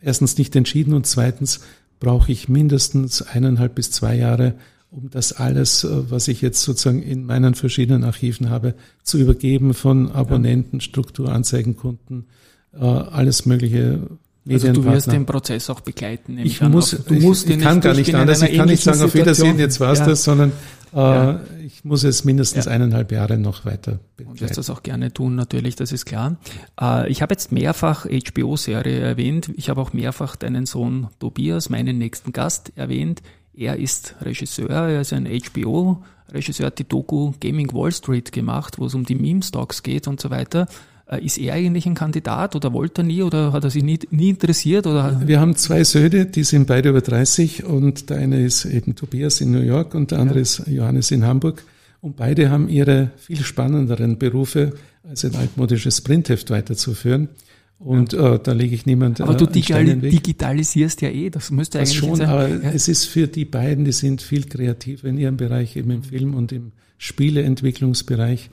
erstens 0.01 0.38
nicht 0.38 0.56
entschieden 0.56 0.93
und 0.93 1.08
zweitens 1.08 1.62
brauche 1.99 2.32
ich 2.32 2.47
mindestens 2.47 3.21
eineinhalb 3.21 3.75
bis 3.75 3.91
zwei 3.91 4.15
Jahre, 4.15 4.56
um 4.91 5.10
das 5.10 5.34
alles, 5.34 5.84
äh, 5.84 6.12
was 6.12 6.28
ich 6.28 6.41
jetzt 6.41 6.62
sozusagen 6.62 7.01
in 7.01 7.25
meinen 7.25 7.56
verschiedenen 7.56 8.04
Archiven 8.04 8.49
habe, 8.49 8.75
zu 9.04 9.17
übergeben 9.17 9.73
von 9.73 10.12
Abonnenten, 10.12 10.80
Strukturanzeigenkunden, 10.80 12.25
äh, 12.73 12.78
alles 12.80 13.45
mögliche 13.45 14.08
also 14.48 14.72
du 14.74 14.84
wirst 14.86 15.12
den 15.12 15.26
Prozess 15.26 15.70
auch 15.70 15.80
begleiten. 15.80 16.38
Ich 16.38 16.62
muss, 16.62 16.92
du 16.92 17.14
musst 17.16 17.50
ich, 17.50 17.58
ich 17.58 17.64
kann 17.64 17.82
gar 17.82 17.96
nicht 17.96 18.14
anders. 18.14 18.42
Ich 18.44 18.58
kann 18.58 18.68
nicht 18.68 18.84
sagen, 18.84 19.02
auf 19.02 19.14
Wiedersehen, 19.16 19.58
jetzt 19.58 19.80
war's 19.80 20.00
ja. 20.00 20.06
das, 20.06 20.24
sondern 20.24 20.52
äh, 20.94 20.98
ja. 20.98 21.40
ich 21.66 21.84
muss 21.84 22.04
es 22.04 22.24
mindestens 22.24 22.66
ja. 22.66 22.72
eineinhalb 22.72 23.12
Jahre 23.12 23.38
noch 23.38 23.66
weiter 23.66 24.00
begleiten. 24.16 24.32
Und 24.32 24.42
wirst 24.42 24.58
das 24.58 24.70
auch 24.70 24.84
gerne 24.84 25.12
tun, 25.12 25.36
natürlich, 25.36 25.76
das 25.76 25.92
ist 25.92 26.06
klar. 26.06 26.38
Äh, 26.80 27.10
ich 27.10 27.22
habe 27.22 27.34
jetzt 27.34 27.52
mehrfach 27.52 28.06
HBO-Serie 28.06 29.00
erwähnt. 29.00 29.50
Ich 29.56 29.70
habe 29.70 29.82
auch 29.82 29.94
mehrfach 29.94 30.36
deinen 30.36 30.66
Sohn 30.66 31.08
Tobias, 31.20 31.70
meinen 31.70 31.98
nächsten 31.98 32.32
Gast, 32.32 32.72
erwähnt. 32.76 33.22
Er 33.54 33.78
ist 33.78 34.16
Regisseur, 34.22 34.70
er 34.70 35.02
ist 35.02 35.12
ein 35.12 35.28
HBO-Regisseur, 35.28 36.68
hat 36.68 36.80
die 36.80 36.88
Doku 36.88 37.34
Gaming 37.40 37.74
Wall 37.74 37.92
Street 37.92 38.32
gemacht, 38.32 38.80
wo 38.80 38.86
es 38.86 38.94
um 38.94 39.06
die 39.06 39.16
Meme-Stocks 39.16 39.84
geht 39.84 40.08
und 40.08 40.22
so 40.22 40.30
weiter. 40.30 40.68
Äh, 41.08 41.24
ist 41.24 41.38
er 41.38 41.54
eigentlich 41.54 41.86
ein 41.86 41.94
Kandidat 41.94 42.56
oder 42.56 42.74
wollte 42.74 43.02
er 43.02 43.06
nie 43.06 43.22
oder 43.22 43.54
hat 43.54 43.63
er 43.63 43.70
sich 43.70 43.84
nie, 43.84 44.00
nie 44.10 44.30
interessiert? 44.30 44.88
Oder? 44.88 45.22
Wir 45.26 45.39
haben 45.39 45.56
zwei 45.56 45.84
Söhne, 45.84 46.26
die 46.26 46.44
sind 46.44 46.68
beide 46.68 46.89
über 46.89 47.02
30 47.02 47.63
und 47.63 48.10
der 48.10 48.18
eine 48.18 48.44
ist 48.44 48.65
eben 48.65 48.96
Tobias 48.96 49.39
in 49.41 49.52
New 49.52 49.62
York 49.62 49.94
und 49.94 50.12
der 50.12 50.20
andere 50.20 50.39
ja. 50.39 50.44
ist 50.44 50.68
Johannes 50.68 51.12
in 51.12 51.26
Hamburg. 51.26 51.63
Und 52.02 52.15
beide 52.15 52.50
haben 52.50 52.70
ihre 52.70 53.12
viel 53.18 53.44
spannenderen 53.44 54.18
Berufe 54.18 54.74
als 55.08 55.26
ein 55.26 55.36
altmodisches 55.36 56.02
Printheft 56.02 56.50
weiterzuführen. 56.50 57.30
Und 57.78 58.13
ja. 58.13 58.36
äh, 58.36 58.39
da 58.41 58.54
lege 58.54 58.74
ich 58.74 58.86
niemand. 58.86 59.22
Aber 59.22 59.36
du 59.36 59.46
digital, 59.46 59.86
digitalisierst 59.86 61.02
ja 61.02 61.10
eh, 61.10 61.30
das 61.30 61.52
müsste 61.52 61.80
das 61.80 61.89
eigentlich 61.89 62.00
schon, 62.00 62.15
sein. 62.15 62.30
Aber 62.30 62.48
ja. 62.48 62.72
es 62.72 62.88
ist 62.88 63.06
für 63.06 63.28
die 63.28 63.46
beiden, 63.46 63.86
die 63.86 63.91
sind 63.91 64.22
viel 64.22 64.46
kreativer 64.46 65.08
in 65.08 65.18
ihrem 65.18 65.38
Bereich, 65.38 65.76
eben 65.76 65.91
im 65.91 66.04
Film 66.04 66.34
und 66.36 66.52
im 66.52 66.72
Spieleentwicklungsbereich. 66.98 68.50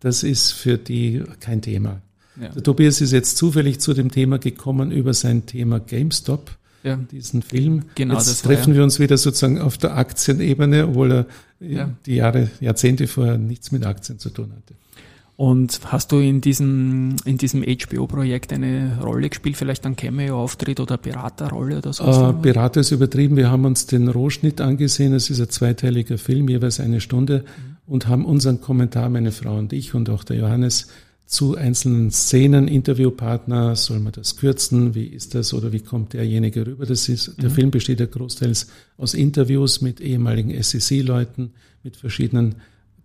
Das 0.00 0.22
ist 0.22 0.52
für 0.52 0.78
die 0.78 1.22
kein 1.40 1.62
Thema. 1.62 2.00
Ja. 2.40 2.50
Der 2.50 2.62
Tobias 2.62 3.00
ist 3.00 3.12
jetzt 3.12 3.36
zufällig 3.36 3.80
zu 3.80 3.94
dem 3.94 4.10
Thema 4.10 4.38
gekommen 4.38 4.90
über 4.90 5.14
sein 5.14 5.46
Thema 5.46 5.80
GameStop, 5.80 6.50
ja. 6.82 6.96
diesen 6.96 7.42
Film. 7.42 7.84
Genau, 7.94 8.14
jetzt 8.14 8.28
das 8.28 8.42
treffen 8.42 8.74
wir 8.74 8.82
uns 8.82 9.00
wieder 9.00 9.16
sozusagen 9.16 9.58
auf 9.58 9.78
der 9.78 9.96
Aktienebene, 9.96 10.88
obwohl 10.88 11.12
er 11.12 11.26
die 11.60 12.14
Jahre, 12.14 12.50
Jahrzehnte 12.60 13.06
vorher 13.06 13.38
nichts 13.38 13.72
mit 13.72 13.86
Aktien 13.86 14.18
zu 14.18 14.30
tun 14.30 14.52
hatte. 14.54 14.74
Und 15.36 15.80
hast 15.84 16.12
du 16.12 16.18
in 16.18 16.40
diesem, 16.40 17.16
in 17.26 17.36
diesem 17.36 17.62
HBO-Projekt 17.62 18.54
eine 18.54 18.98
Rolle 19.02 19.28
gespielt, 19.28 19.58
vielleicht 19.58 19.84
ein 19.84 19.94
Cameo-Auftritt 19.94 20.80
oder 20.80 20.96
Beraterrolle 20.96 21.78
oder 21.78 21.92
so? 21.92 22.04
Äh, 22.04 22.32
Berater 22.40 22.80
ist 22.80 22.90
übertrieben. 22.90 23.36
Wir 23.36 23.50
haben 23.50 23.66
uns 23.66 23.86
den 23.86 24.08
Rohschnitt 24.08 24.62
angesehen. 24.62 25.12
Es 25.12 25.28
ist 25.28 25.40
ein 25.40 25.50
zweiteiliger 25.50 26.16
Film, 26.16 26.48
jeweils 26.48 26.80
eine 26.80 27.02
Stunde, 27.02 27.44
mhm. 27.44 27.75
Und 27.86 28.08
haben 28.08 28.24
unseren 28.24 28.60
Kommentar, 28.60 29.08
meine 29.08 29.32
Frau 29.32 29.56
und 29.56 29.72
ich 29.72 29.94
und 29.94 30.10
auch 30.10 30.24
der 30.24 30.36
Johannes, 30.36 30.88
zu 31.26 31.56
einzelnen 31.56 32.12
Szenen, 32.12 32.68
Interviewpartner, 32.68 33.74
soll 33.74 33.98
man 33.98 34.12
das 34.12 34.36
kürzen, 34.36 34.94
wie 34.94 35.06
ist 35.06 35.34
das 35.34 35.52
oder 35.52 35.72
wie 35.72 35.80
kommt 35.80 36.12
derjenige 36.12 36.64
rüber? 36.64 36.86
Das 36.86 37.08
ist, 37.08 37.42
der 37.42 37.50
mhm. 37.50 37.54
Film 37.54 37.70
besteht 37.72 37.98
ja 37.98 38.06
großteils 38.06 38.68
aus 38.96 39.12
Interviews 39.12 39.80
mit 39.80 40.00
ehemaligen 40.00 40.62
SEC-Leuten, 40.62 41.52
mit 41.82 41.96
verschiedenen 41.96 42.56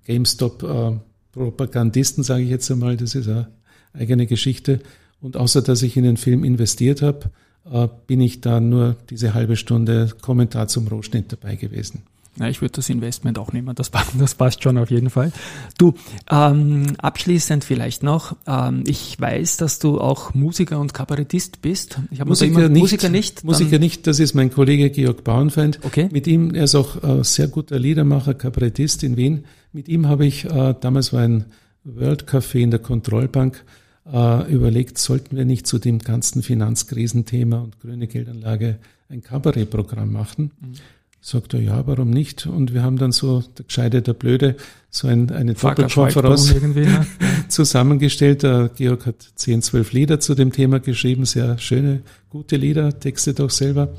GameStop- 0.08 0.64
äh, 0.64 1.00
Propagandisten, 1.32 2.24
sage 2.24 2.44
ich 2.44 2.50
jetzt 2.50 2.70
einmal, 2.70 2.98
das 2.98 3.16
ist 3.16 3.28
eine 3.28 3.48
eigene 3.94 4.28
Geschichte. 4.28 4.82
Und 5.22 5.38
außer 5.38 5.62
dass 5.62 5.82
ich 5.82 5.96
in 5.98 6.04
den 6.04 6.18
Film 6.18 6.44
investiert 6.44 7.02
habe, 7.02 7.32
äh, 7.72 7.88
bin 8.08 8.22
ich 8.22 8.42
da 8.42 8.60
nur 8.60 8.98
diese 9.10 9.34
halbe 9.34 9.56
Stunde 9.56 10.10
Kommentar 10.22 10.68
zum 10.68 10.88
Rohschnitt 10.88 11.32
dabei 11.32 11.56
gewesen. 11.56 12.04
Ja, 12.40 12.48
ich 12.48 12.62
würde 12.62 12.72
das 12.74 12.90
Investment 12.90 13.38
auch 13.38 13.52
nehmen, 13.52 13.76
das, 13.76 13.92
das 14.18 14.36
passt 14.36 14.64
schon 14.64 14.78
auf 14.78 14.90
jeden 14.90 15.10
Fall. 15.10 15.34
Du, 15.78 15.96
ähm, 16.30 16.94
abschließend 16.98 17.64
vielleicht 17.64 18.04
noch, 18.04 18.38
ähm, 18.48 18.84
ich 18.88 19.20
weiß, 19.20 19.58
dass 19.58 19.80
du 19.80 20.00
auch 20.00 20.34
Musiker 20.34 20.80
und 20.80 20.94
Kabarettist 20.94 21.62
bist. 21.62 22.00
Ich 22.10 22.24
Musiker, 22.24 22.70
nicht, 22.70 22.82
Musiker 22.82 23.10
nicht. 23.10 23.44
Musiker 23.44 23.80
nicht, 23.80 24.08
das 24.08 24.20
ist 24.20 24.34
mein 24.34 24.52
Kollege 24.52 24.90
Georg 24.92 25.26
Bauernfeind. 25.26 25.80
Okay. 25.84 26.08
Mit 26.12 26.26
ihm, 26.26 26.56
er 26.56 26.64
ist 26.64 26.76
auch 26.76 27.04
äh, 27.04 27.24
sehr 27.24 27.50
guter 27.50 27.78
Liedermacher, 27.78 28.34
Kabarettist 28.34 29.04
in 29.04 29.18
Wien. 29.18 29.44
Mit 29.74 29.90
ihm 29.90 30.08
habe 30.08 30.26
ich, 30.26 30.46
äh, 30.46 30.74
damals 30.80 31.12
war 31.12 31.22
ein 31.22 31.46
World 31.84 32.30
Café 32.30 32.60
in 32.60 32.72
der 32.72 32.80
Kontrollbank, 32.80 33.66
äh, 34.12 34.52
überlegt, 34.52 34.98
sollten 34.98 35.36
wir 35.36 35.46
nicht 35.46 35.68
zu 35.68 35.80
dem 35.80 36.00
ganzen 36.00 36.44
Finanzkrisenthema 36.44 37.60
und 37.60 37.80
grüne 37.82 38.08
Geldanlage 38.08 38.80
ein 39.10 39.22
Kabarettprogramm 39.22 40.12
machen. 40.12 40.52
Mhm. 40.62 40.74
Sagt 41.24 41.54
er, 41.54 41.62
ja, 41.62 41.86
warum 41.86 42.10
nicht? 42.10 42.48
Und 42.48 42.74
wir 42.74 42.82
haben 42.82 42.98
dann 42.98 43.12
so, 43.12 43.44
der 43.58 43.66
Gescheide, 43.66 44.02
der 44.02 44.14
Blöde, 44.14 44.56
so 44.90 45.08
ein, 45.08 45.30
eine 45.30 45.54
Doppelkonferenz 45.54 46.56
zusammengestellt. 47.48 48.42
Der 48.42 48.72
Georg 48.76 49.06
hat 49.06 49.16
zehn, 49.36 49.62
zwölf 49.62 49.92
Lieder 49.92 50.20
zu 50.20 50.34
dem 50.34 50.52
Thema 50.52 50.80
geschrieben, 50.80 51.26
sehr 51.26 51.60
schöne, 51.60 52.02
gute 52.30 52.56
Lieder, 52.56 53.00
textet 53.00 53.40
auch 53.40 53.52
selber. 53.52 53.94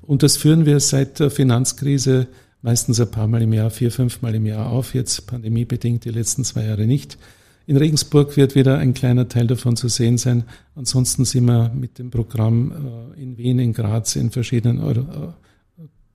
Und 0.00 0.22
das 0.22 0.36
führen 0.36 0.64
wir 0.64 0.78
seit 0.78 1.18
der 1.18 1.30
Finanzkrise 1.30 2.28
meistens 2.62 3.00
ein 3.00 3.10
paar 3.10 3.26
Mal 3.26 3.42
im 3.42 3.52
Jahr, 3.52 3.70
vier, 3.70 3.90
fünf 3.90 4.22
Mal 4.22 4.34
im 4.36 4.46
Jahr 4.46 4.70
auf, 4.70 4.94
jetzt 4.94 5.26
pandemiebedingt 5.26 6.04
die 6.04 6.10
letzten 6.10 6.44
zwei 6.44 6.64
Jahre 6.64 6.86
nicht. 6.86 7.18
In 7.66 7.76
Regensburg 7.76 8.36
wird 8.36 8.54
wieder 8.54 8.78
ein 8.78 8.94
kleiner 8.94 9.28
Teil 9.28 9.46
davon 9.46 9.76
zu 9.76 9.88
sehen 9.88 10.18
sein. 10.18 10.44
Ansonsten 10.74 11.24
sind 11.24 11.44
wir 11.44 11.70
mit 11.74 11.98
dem 11.98 12.10
Programm 12.10 13.12
äh, 13.16 13.22
in 13.22 13.38
Wien, 13.38 13.58
in 13.58 13.72
Graz, 13.72 14.16
in 14.16 14.30
verschiedenen 14.30 14.78
äh, 14.78 15.28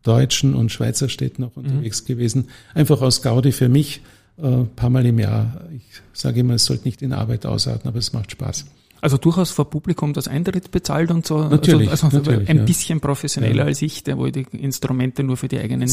deutschen 0.06 0.54
und 0.54 0.72
Schweizer 0.72 1.10
Städten 1.10 1.44
auch 1.44 1.56
unterwegs 1.56 2.04
mhm. 2.04 2.08
gewesen. 2.08 2.48
Einfach 2.74 3.02
aus 3.02 3.22
Gaudi 3.22 3.52
für 3.52 3.70
mich, 3.70 4.02
äh, 4.38 4.64
paar 4.76 4.90
Mal 4.90 5.06
im 5.06 5.20
Jahr. 5.20 5.62
Ich 5.76 6.02
sage 6.14 6.42
immer, 6.42 6.56
es 6.56 6.66
sollte 6.66 6.86
nicht 6.86 7.02
in 7.02 7.14
Arbeit 7.14 7.46
ausarten, 7.46 7.88
aber 7.88 8.00
es 8.00 8.14
macht 8.14 8.32
Spaß. 8.32 8.66
Also 9.02 9.18
durchaus 9.18 9.52
vor 9.52 9.70
Publikum 9.70 10.14
das 10.14 10.28
Eintritt 10.28 10.72
bezahlt 10.72 11.12
und 11.12 11.28
so. 11.28 11.44
Natürlich, 11.44 11.92
also, 11.92 12.08
also 12.08 12.18
natürlich, 12.18 12.50
ein 12.50 12.66
bisschen 12.66 13.02
professioneller 13.02 13.64
ja. 13.64 13.66
als 13.66 13.82
ich, 13.82 14.04
der 14.04 14.18
wo 14.18 14.26
ich 14.26 14.32
die 14.32 14.48
Instrumente 14.52 15.24
nur 15.24 15.38
für 15.38 15.48
die 15.48 15.60
eigenen 15.60 15.92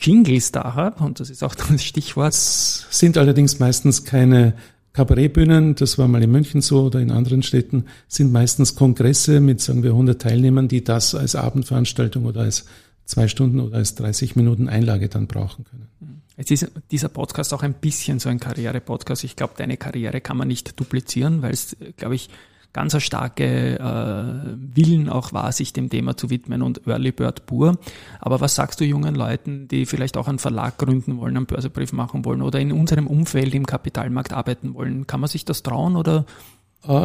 Jingles 0.00 0.50
da 0.52 0.74
habe. 0.74 1.04
Und 1.04 1.20
das 1.20 1.30
ist 1.30 1.44
auch 1.44 1.54
das 1.70 1.84
Stichwort. 1.84 2.32
Es 2.32 2.86
sind 2.90 3.18
allerdings 3.18 3.58
meistens 3.58 4.04
keine 4.04 4.54
Kabarettbühnen, 4.94 5.74
das 5.74 5.98
war 5.98 6.06
mal 6.06 6.22
in 6.22 6.30
München 6.30 6.60
so 6.60 6.84
oder 6.84 7.00
in 7.00 7.10
anderen 7.10 7.42
Städten, 7.42 7.86
sind 8.06 8.32
meistens 8.32 8.76
Kongresse 8.76 9.40
mit, 9.40 9.60
sagen 9.60 9.82
wir, 9.82 9.90
100 9.90 10.22
Teilnehmern, 10.22 10.68
die 10.68 10.84
das 10.84 11.16
als 11.16 11.34
Abendveranstaltung 11.34 12.24
oder 12.24 12.42
als 12.42 12.64
zwei 13.04 13.28
Stunden 13.28 13.60
oder 13.60 13.76
als 13.76 13.94
30 13.94 14.36
Minuten 14.36 14.68
Einlage 14.68 15.08
dann 15.08 15.26
brauchen 15.26 15.64
können. 15.64 15.88
Jetzt 16.36 16.50
ist 16.50 16.70
dieser 16.90 17.08
Podcast 17.08 17.54
auch 17.54 17.62
ein 17.62 17.74
bisschen 17.74 18.18
so 18.18 18.28
ein 18.28 18.40
Karriere-Podcast. 18.40 19.22
Ich 19.22 19.36
glaube, 19.36 19.54
deine 19.56 19.76
Karriere 19.76 20.20
kann 20.20 20.36
man 20.36 20.48
nicht 20.48 20.78
duplizieren, 20.80 21.42
weil 21.42 21.52
es, 21.52 21.76
glaube 21.96 22.16
ich, 22.16 22.28
ganz 22.74 23.00
starke 23.00 23.78
äh, 23.78 24.76
Willen 24.76 25.08
auch 25.08 25.32
war, 25.32 25.52
sich 25.52 25.72
dem 25.72 25.88
Thema 25.88 26.16
zu 26.16 26.28
widmen 26.28 26.60
und 26.60 26.86
Early 26.88 27.12
Bird 27.12 27.46
pur. 27.46 27.78
Aber 28.20 28.40
was 28.40 28.56
sagst 28.56 28.80
du 28.80 28.84
jungen 28.84 29.14
Leuten, 29.14 29.68
die 29.68 29.86
vielleicht 29.86 30.16
auch 30.16 30.26
einen 30.26 30.40
Verlag 30.40 30.76
gründen 30.76 31.16
wollen, 31.16 31.36
einen 31.36 31.46
Börsebrief 31.46 31.92
machen 31.92 32.24
wollen 32.24 32.42
oder 32.42 32.58
in 32.58 32.72
unserem 32.72 33.06
Umfeld 33.06 33.54
im 33.54 33.64
Kapitalmarkt 33.64 34.32
arbeiten 34.32 34.74
wollen? 34.74 35.06
Kann 35.06 35.20
man 35.20 35.28
sich 35.28 35.44
das 35.44 35.62
trauen 35.62 35.94
oder 35.94 36.26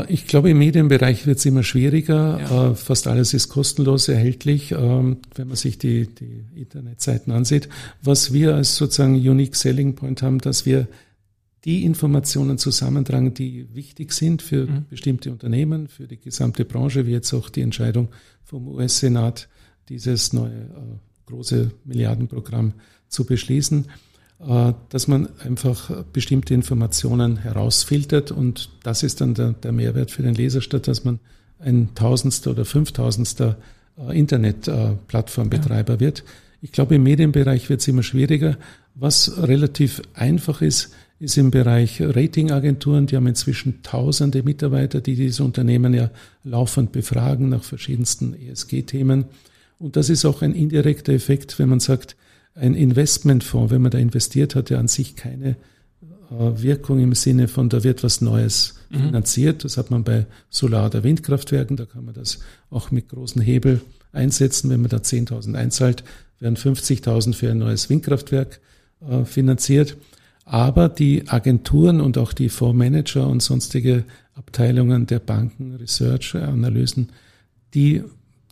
ich 0.10 0.28
glaube, 0.28 0.50
im 0.50 0.60
Medienbereich 0.60 1.26
wird 1.26 1.38
es 1.38 1.46
immer 1.46 1.64
schwieriger. 1.64 2.40
Ja. 2.40 2.72
Äh, 2.72 2.76
fast 2.76 3.08
alles 3.08 3.34
ist 3.34 3.50
kostenlos 3.50 4.08
erhältlich, 4.08 4.72
ähm, 4.72 5.18
wenn 5.36 5.48
man 5.48 5.56
sich 5.56 5.78
die, 5.78 6.08
die 6.08 6.44
Internetseiten 6.56 7.32
ansieht. 7.32 7.70
Was 8.02 8.34
wir 8.34 8.56
als 8.56 8.76
sozusagen 8.76 9.16
Unique 9.16 9.56
Selling 9.56 9.96
Point 9.96 10.22
haben, 10.22 10.40
dass 10.40 10.66
wir 10.66 10.88
die 11.66 11.84
Informationen 11.84 12.58
zusammentragen, 12.58 13.34
die 13.34 13.68
wichtig 13.74 14.14
sind 14.14 14.42
für 14.42 14.66
mhm. 14.66 14.86
bestimmte 14.90 15.32
Unternehmen, 15.32 15.88
für 15.88 16.08
die 16.08 16.20
gesamte 16.20 16.66
Branche, 16.66 17.06
wie 17.06 17.12
jetzt 17.12 17.34
auch 17.34 17.50
die 17.50 17.62
Entscheidung 17.62 18.10
vom 18.44 18.68
US-Senat, 18.68 19.50
dieses 19.90 20.34
neue 20.34 20.52
äh, 20.52 21.26
große 21.26 21.72
Milliardenprogramm 21.86 22.74
zu 23.08 23.26
beschließen, 23.26 23.86
äh, 23.86 24.09
dass 24.40 25.10
man 25.10 25.28
einfach 25.40 26.06
bestimmte 26.14 26.54
Informationen 26.54 27.38
herausfiltert 27.38 28.32
und 28.32 28.70
das 28.84 29.04
ist 29.04 29.20
dann 29.20 29.34
der, 29.34 29.52
der 29.52 29.74
Mehrwert 29.74 30.12
für 30.12 30.24
den 30.24 30.34
Leser, 30.34 30.62
statt 30.62 30.88
dass 30.88 31.04
man 31.04 31.20
ein 31.60 31.90
Tausendster 31.94 32.52
oder 32.52 32.66
Fünftausendster 32.66 33.58
äh, 33.98 34.18
Internetplattformbetreiber 34.18 35.96
ja. 35.96 36.00
wird. 36.00 36.24
Ich 36.62 36.72
glaube, 36.72 36.96
im 36.96 37.04
Medienbereich 37.04 37.70
wird 37.70 37.82
es 37.82 37.88
immer 37.88 38.04
schwieriger. 38.04 38.58
Was 38.96 39.42
relativ 39.48 40.02
einfach 40.14 40.62
ist, 40.62 40.94
ist 41.20 41.38
im 41.38 41.52
Bereich 41.52 42.02
Ratingagenturen. 42.02 43.08
Die 43.08 43.16
haben 43.16 43.28
inzwischen 43.28 43.82
tausende 43.84 44.44
Mitarbeiter, 44.44 45.02
die 45.02 45.16
diese 45.16 45.44
Unternehmen 45.44 45.94
ja 45.94 46.12
laufend 46.44 46.92
befragen 46.92 47.50
nach 47.50 47.64
verschiedensten 47.64 48.34
ESG-Themen. 48.34 49.26
Und 49.80 49.96
das 49.96 50.10
ist 50.10 50.26
auch 50.26 50.42
ein 50.42 50.54
indirekter 50.54 51.14
Effekt, 51.14 51.60
wenn 51.60 51.70
man 51.70 51.80
sagt, 51.80 52.18
ein 52.60 52.74
Investmentfonds, 52.76 53.72
wenn 53.72 53.82
man 53.82 53.92
da 53.92 53.98
investiert, 53.98 54.56
hat 54.56 54.70
ja 54.70 54.80
an 54.80 54.88
sich 54.88 55.16
keine 55.16 55.56
äh, 56.32 56.62
Wirkung 56.62 57.00
im 57.00 57.14
Sinne 57.14 57.48
von, 57.48 57.70
da 57.70 57.84
wird 57.84 58.04
was 58.04 58.22
Neues 58.22 58.76
mhm. 58.90 59.08
finanziert. 59.08 59.64
Das 59.64 59.78
hat 59.78 59.92
man 59.92 60.04
bei 60.04 60.26
Solar- 60.50 60.88
oder 60.88 61.04
Windkraftwerken, 61.04 61.78
da 61.78 61.86
kann 61.86 62.06
man 62.06 62.14
das 62.14 62.40
auch 62.70 62.92
mit 62.92 63.10
großen 63.10 63.42
Hebel 63.42 63.82
einsetzen. 64.12 64.70
Wenn 64.70 64.82
man 64.82 64.90
da 64.90 64.98
10.000 64.98 65.56
einzahlt, 65.56 66.04
werden 66.40 66.58
50.000 66.58 67.34
für 67.34 67.52
ein 67.52 67.58
neues 67.58 67.90
Windkraftwerk 67.90 68.60
äh, 69.08 69.26
finanziert. 69.26 69.98
Aber 70.46 70.90
die 70.90 71.28
Agenturen 71.28 72.02
und 72.02 72.18
auch 72.18 72.34
die 72.34 72.50
Fondsmanager 72.50 73.28
und 73.28 73.44
sonstige 73.44 74.04
Abteilungen 74.34 75.06
der 75.06 75.20
Banken, 75.20 75.76
Research, 75.76 76.34
Analysen, 76.34 77.10
die, 77.76 78.04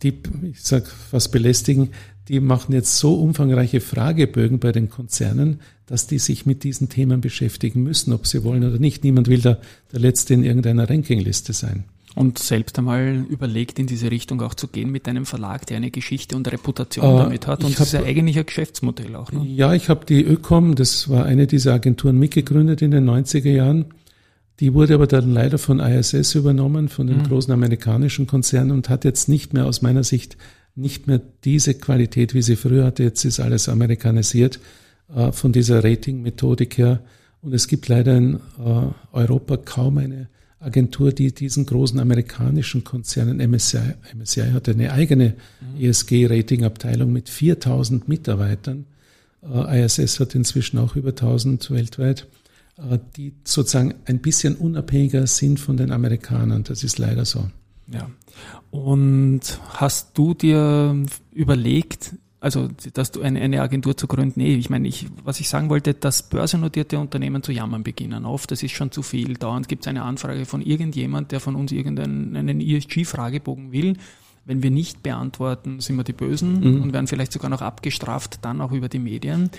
die, 0.02 0.20
ich 0.42 0.62
sag, 0.62 0.84
was 1.10 1.28
belästigen, 1.28 1.90
die 2.28 2.40
machen 2.40 2.72
jetzt 2.72 2.96
so 2.96 3.14
umfangreiche 3.14 3.80
Fragebögen 3.80 4.58
bei 4.58 4.72
den 4.72 4.90
Konzernen, 4.90 5.60
dass 5.86 6.06
die 6.06 6.18
sich 6.18 6.46
mit 6.46 6.64
diesen 6.64 6.88
Themen 6.88 7.20
beschäftigen 7.20 7.82
müssen, 7.82 8.12
ob 8.12 8.26
sie 8.26 8.44
wollen 8.44 8.64
oder 8.64 8.78
nicht. 8.78 9.04
Niemand 9.04 9.28
will 9.28 9.40
da 9.40 9.58
der 9.92 10.00
Letzte 10.00 10.34
in 10.34 10.44
irgendeiner 10.44 10.88
Rankingliste 10.88 11.52
sein 11.52 11.84
und 12.18 12.38
selbst 12.38 12.76
einmal 12.78 13.24
überlegt, 13.28 13.78
in 13.78 13.86
diese 13.86 14.10
Richtung 14.10 14.42
auch 14.42 14.54
zu 14.54 14.66
gehen 14.66 14.90
mit 14.90 15.06
einem 15.06 15.24
Verlag, 15.24 15.66
der 15.66 15.76
eine 15.76 15.92
Geschichte 15.92 16.34
und 16.34 16.50
Reputation 16.50 17.14
äh, 17.14 17.18
damit 17.18 17.46
hat. 17.46 17.62
Und 17.62 17.78
das 17.78 17.88
ist 17.88 17.92
ja 17.92 18.02
eigentlich 18.02 18.36
ein 18.36 18.44
Geschäftsmodell 18.44 19.14
auch. 19.14 19.30
Ne? 19.30 19.46
Ja, 19.46 19.72
ich 19.72 19.88
habe 19.88 20.04
die 20.04 20.22
Ökom, 20.22 20.74
das 20.74 21.08
war 21.08 21.26
eine 21.26 21.46
dieser 21.46 21.74
Agenturen, 21.74 22.18
mitgegründet 22.18 22.82
in 22.82 22.90
den 22.90 23.08
90er 23.08 23.50
Jahren. 23.50 23.84
Die 24.58 24.74
wurde 24.74 24.94
aber 24.94 25.06
dann 25.06 25.32
leider 25.32 25.58
von 25.58 25.78
ISS 25.78 26.34
übernommen, 26.34 26.88
von 26.88 27.06
dem 27.06 27.18
mhm. 27.18 27.28
großen 27.28 27.52
amerikanischen 27.52 28.26
Konzern 28.26 28.72
und 28.72 28.88
hat 28.88 29.04
jetzt 29.04 29.28
nicht 29.28 29.54
mehr 29.54 29.66
aus 29.66 29.82
meiner 29.82 30.02
Sicht 30.02 30.36
nicht 30.78 31.06
mehr 31.06 31.20
diese 31.44 31.74
Qualität, 31.74 32.34
wie 32.34 32.42
sie 32.42 32.56
früher 32.56 32.84
hatte. 32.86 33.02
Jetzt 33.02 33.24
ist 33.24 33.40
alles 33.40 33.68
amerikanisiert 33.68 34.60
äh, 35.14 35.32
von 35.32 35.52
dieser 35.52 35.84
Rating-Methodik 35.84 36.78
her. 36.78 37.00
Und 37.42 37.52
es 37.52 37.68
gibt 37.68 37.88
leider 37.88 38.16
in 38.16 38.34
äh, 38.34 38.38
Europa 39.12 39.56
kaum 39.56 39.98
eine 39.98 40.28
Agentur, 40.60 41.12
die 41.12 41.32
diesen 41.32 41.66
großen 41.66 42.00
amerikanischen 42.00 42.82
Konzernen, 42.82 43.38
MSCI, 43.38 43.94
MSCI 44.16 44.50
hat 44.52 44.68
eine 44.68 44.92
eigene 44.92 45.34
mhm. 45.60 45.84
ESG-Rating-Abteilung 45.84 47.12
mit 47.12 47.28
4000 47.28 48.08
Mitarbeitern. 48.08 48.86
Äh, 49.42 49.84
ISS 49.84 50.18
hat 50.20 50.34
inzwischen 50.34 50.78
auch 50.78 50.96
über 50.96 51.10
1000 51.10 51.70
weltweit, 51.70 52.26
äh, 52.76 52.98
die 53.16 53.34
sozusagen 53.44 53.94
ein 54.06 54.18
bisschen 54.18 54.56
unabhängiger 54.56 55.26
sind 55.26 55.60
von 55.60 55.76
den 55.76 55.92
Amerikanern. 55.92 56.64
Das 56.64 56.82
ist 56.82 56.98
leider 56.98 57.24
so. 57.24 57.48
Ja. 57.92 58.10
Und 58.70 59.60
hast 59.70 60.16
du 60.16 60.34
dir 60.34 60.94
überlegt, 61.32 62.14
also 62.40 62.68
dass 62.92 63.10
du 63.10 63.22
eine, 63.22 63.40
eine 63.40 63.62
Agentur 63.62 63.96
zu 63.96 64.06
gründen, 64.06 64.40
nee, 64.40 64.54
ich 64.54 64.70
meine, 64.70 64.86
ich, 64.86 65.06
was 65.24 65.40
ich 65.40 65.48
sagen 65.48 65.70
wollte, 65.70 65.94
dass 65.94 66.28
börsennotierte 66.28 66.98
Unternehmen 66.98 67.42
zu 67.42 67.52
jammern 67.52 67.82
beginnen. 67.82 68.24
Oft, 68.24 68.50
das 68.50 68.62
ist 68.62 68.72
schon 68.72 68.92
zu 68.92 69.02
viel. 69.02 69.34
Dauernd 69.34 69.68
gibt 69.68 69.84
es 69.84 69.88
eine 69.88 70.02
Anfrage 70.02 70.44
von 70.44 70.62
irgendjemand, 70.62 71.32
der 71.32 71.40
von 71.40 71.56
uns 71.56 71.72
irgendeinen 71.72 72.60
ESG-Fragebogen 72.60 73.72
will. 73.72 73.96
Wenn 74.44 74.62
wir 74.62 74.70
nicht 74.70 75.02
beantworten, 75.02 75.80
sind 75.80 75.96
wir 75.96 76.04
die 76.04 76.12
Bösen 76.12 76.60
mhm. 76.60 76.82
und 76.82 76.92
werden 76.92 77.06
vielleicht 77.06 77.32
sogar 77.32 77.50
noch 77.50 77.60
abgestraft, 77.60 78.38
dann 78.42 78.60
auch 78.60 78.72
über 78.72 78.88
die 78.88 78.98
Medien. 78.98 79.50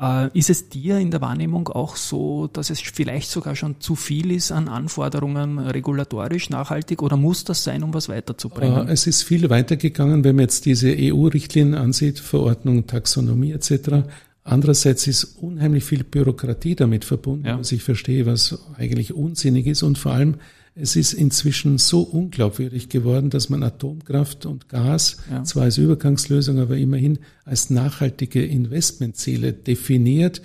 Äh, 0.00 0.36
ist 0.36 0.50
es 0.50 0.68
dir 0.68 0.98
in 0.98 1.10
der 1.10 1.20
Wahrnehmung 1.20 1.68
auch 1.68 1.96
so, 1.96 2.48
dass 2.52 2.70
es 2.70 2.80
vielleicht 2.80 3.30
sogar 3.30 3.54
schon 3.54 3.80
zu 3.80 3.94
viel 3.94 4.30
ist 4.30 4.50
an 4.50 4.68
Anforderungen 4.68 5.58
regulatorisch 5.58 6.50
nachhaltig 6.50 7.02
oder 7.02 7.16
muss 7.16 7.44
das 7.44 7.62
sein, 7.62 7.82
um 7.82 7.92
was 7.94 8.08
weiterzubringen? 8.08 8.88
Äh, 8.88 8.92
es 8.92 9.06
ist 9.06 9.22
viel 9.22 9.50
weitergegangen, 9.50 10.24
wenn 10.24 10.36
man 10.36 10.44
jetzt 10.44 10.64
diese 10.64 10.94
EU-Richtlinien 10.98 11.74
ansieht, 11.74 12.18
Verordnung, 12.18 12.86
Taxonomie 12.86 13.52
etc. 13.52 14.06
Andererseits 14.44 15.06
ist 15.06 15.36
unheimlich 15.40 15.84
viel 15.84 16.04
Bürokratie 16.04 16.74
damit 16.74 17.04
verbunden, 17.04 17.46
ja. 17.46 17.58
was 17.58 17.70
ich 17.70 17.82
verstehe, 17.82 18.26
was 18.26 18.58
eigentlich 18.76 19.14
unsinnig 19.14 19.66
ist 19.66 19.82
und 19.82 19.98
vor 19.98 20.12
allem 20.12 20.36
es 20.74 20.96
ist 20.96 21.12
inzwischen 21.12 21.76
so 21.78 22.00
unglaubwürdig 22.00 22.88
geworden, 22.88 23.28
dass 23.28 23.50
man 23.50 23.62
Atomkraft 23.62 24.46
und 24.46 24.68
Gas 24.68 25.18
ja. 25.30 25.44
zwar 25.44 25.64
als 25.64 25.76
Übergangslösung, 25.76 26.58
aber 26.58 26.76
immerhin 26.78 27.18
als 27.44 27.68
nachhaltige 27.68 28.44
Investmentziele 28.44 29.52
definiert. 29.52 30.40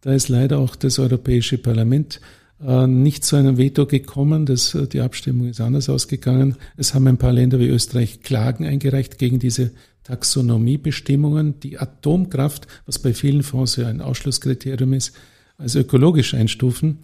Da 0.00 0.12
ist 0.12 0.28
leider 0.28 0.58
auch 0.58 0.76
das 0.76 0.98
Europäische 0.98 1.58
Parlament 1.58 2.20
äh, 2.64 2.86
nicht 2.86 3.24
zu 3.24 3.34
einem 3.34 3.56
Veto 3.56 3.86
gekommen. 3.86 4.46
Das, 4.46 4.74
äh, 4.74 4.86
die 4.86 5.00
Abstimmung 5.00 5.48
ist 5.48 5.60
anders 5.60 5.88
ausgegangen. 5.88 6.56
Es 6.76 6.94
haben 6.94 7.08
ein 7.08 7.18
paar 7.18 7.32
Länder 7.32 7.58
wie 7.58 7.68
Österreich 7.68 8.22
Klagen 8.22 8.64
eingereicht 8.64 9.18
gegen 9.18 9.40
diese 9.40 9.72
Taxonomiebestimmungen, 10.04 11.58
die 11.60 11.78
Atomkraft, 11.78 12.66
was 12.86 13.00
bei 13.00 13.14
vielen 13.14 13.42
Fonds 13.42 13.76
ja 13.76 13.88
ein 13.88 14.00
Ausschlusskriterium 14.00 14.92
ist, 14.92 15.12
als 15.58 15.74
ökologisch 15.74 16.34
einstufen. 16.34 16.98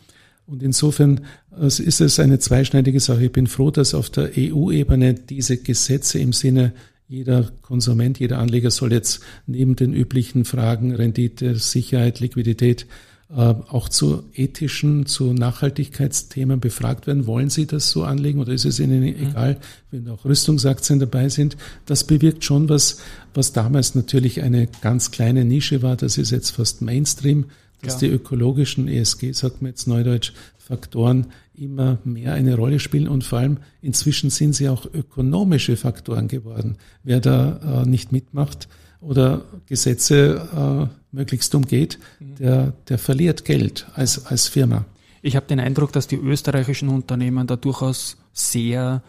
Und 0.48 0.62
insofern 0.62 1.20
ist 1.60 2.00
es 2.00 2.18
eine 2.18 2.38
zweischneidige 2.38 3.00
Sache. 3.00 3.26
Ich 3.26 3.32
bin 3.32 3.46
froh, 3.46 3.70
dass 3.70 3.92
auf 3.92 4.08
der 4.08 4.30
EU-Ebene 4.34 5.12
diese 5.12 5.58
Gesetze 5.58 6.18
im 6.18 6.32
Sinne 6.32 6.72
jeder 7.06 7.50
Konsument, 7.62 8.18
jeder 8.18 8.38
Anleger 8.38 8.70
soll 8.70 8.92
jetzt 8.92 9.20
neben 9.46 9.76
den 9.76 9.92
üblichen 9.92 10.46
Fragen 10.46 10.94
Rendite, 10.94 11.56
Sicherheit, 11.56 12.20
Liquidität 12.20 12.86
äh, 13.30 13.34
auch 13.34 13.90
zu 13.90 14.24
ethischen, 14.34 15.04
zu 15.04 15.34
Nachhaltigkeitsthemen 15.34 16.60
befragt 16.60 17.06
werden. 17.06 17.26
Wollen 17.26 17.50
Sie 17.50 17.66
das 17.66 17.90
so 17.90 18.04
anlegen 18.04 18.40
oder 18.40 18.52
ist 18.52 18.64
es 18.64 18.80
Ihnen 18.80 19.00
mhm. 19.00 19.28
egal, 19.28 19.58
wenn 19.90 20.08
auch 20.08 20.24
Rüstungsaktien 20.24 20.98
dabei 20.98 21.28
sind? 21.28 21.58
Das 21.84 22.04
bewirkt 22.04 22.42
schon 22.44 22.70
was, 22.70 23.00
was 23.34 23.52
damals 23.52 23.94
natürlich 23.94 24.42
eine 24.42 24.66
ganz 24.80 25.10
kleine 25.10 25.44
Nische 25.44 25.82
war. 25.82 25.96
Das 25.96 26.16
ist 26.16 26.30
jetzt 26.30 26.50
fast 26.52 26.80
Mainstream 26.80 27.46
dass 27.82 28.00
ja. 28.00 28.08
die 28.08 28.14
ökologischen 28.14 28.88
ESG, 28.88 29.32
sagt 29.32 29.62
man 29.62 29.70
jetzt 29.70 29.86
neudeutsch, 29.86 30.32
Faktoren 30.58 31.28
immer 31.54 31.98
mehr 32.04 32.34
eine 32.34 32.54
Rolle 32.54 32.78
spielen 32.78 33.08
und 33.08 33.24
vor 33.24 33.38
allem 33.38 33.58
inzwischen 33.80 34.30
sind 34.30 34.54
sie 34.54 34.68
auch 34.68 34.86
ökonomische 34.92 35.76
Faktoren 35.76 36.28
geworden. 36.28 36.76
Wer 37.02 37.20
da 37.20 37.82
äh, 37.82 37.88
nicht 37.88 38.12
mitmacht 38.12 38.68
oder 39.00 39.42
Gesetze 39.66 40.90
äh, 40.92 41.16
möglichst 41.16 41.54
umgeht, 41.54 41.98
mhm. 42.20 42.34
der, 42.36 42.72
der 42.88 42.98
verliert 42.98 43.44
Geld 43.44 43.86
als, 43.94 44.26
als 44.26 44.48
Firma. 44.48 44.84
Ich 45.22 45.36
habe 45.36 45.46
den 45.46 45.58
Eindruck, 45.58 45.92
dass 45.92 46.06
die 46.06 46.16
österreichischen 46.16 46.88
Unternehmen 46.88 47.46
da 47.46 47.56
durchaus 47.56 48.18
sehr 48.32 49.02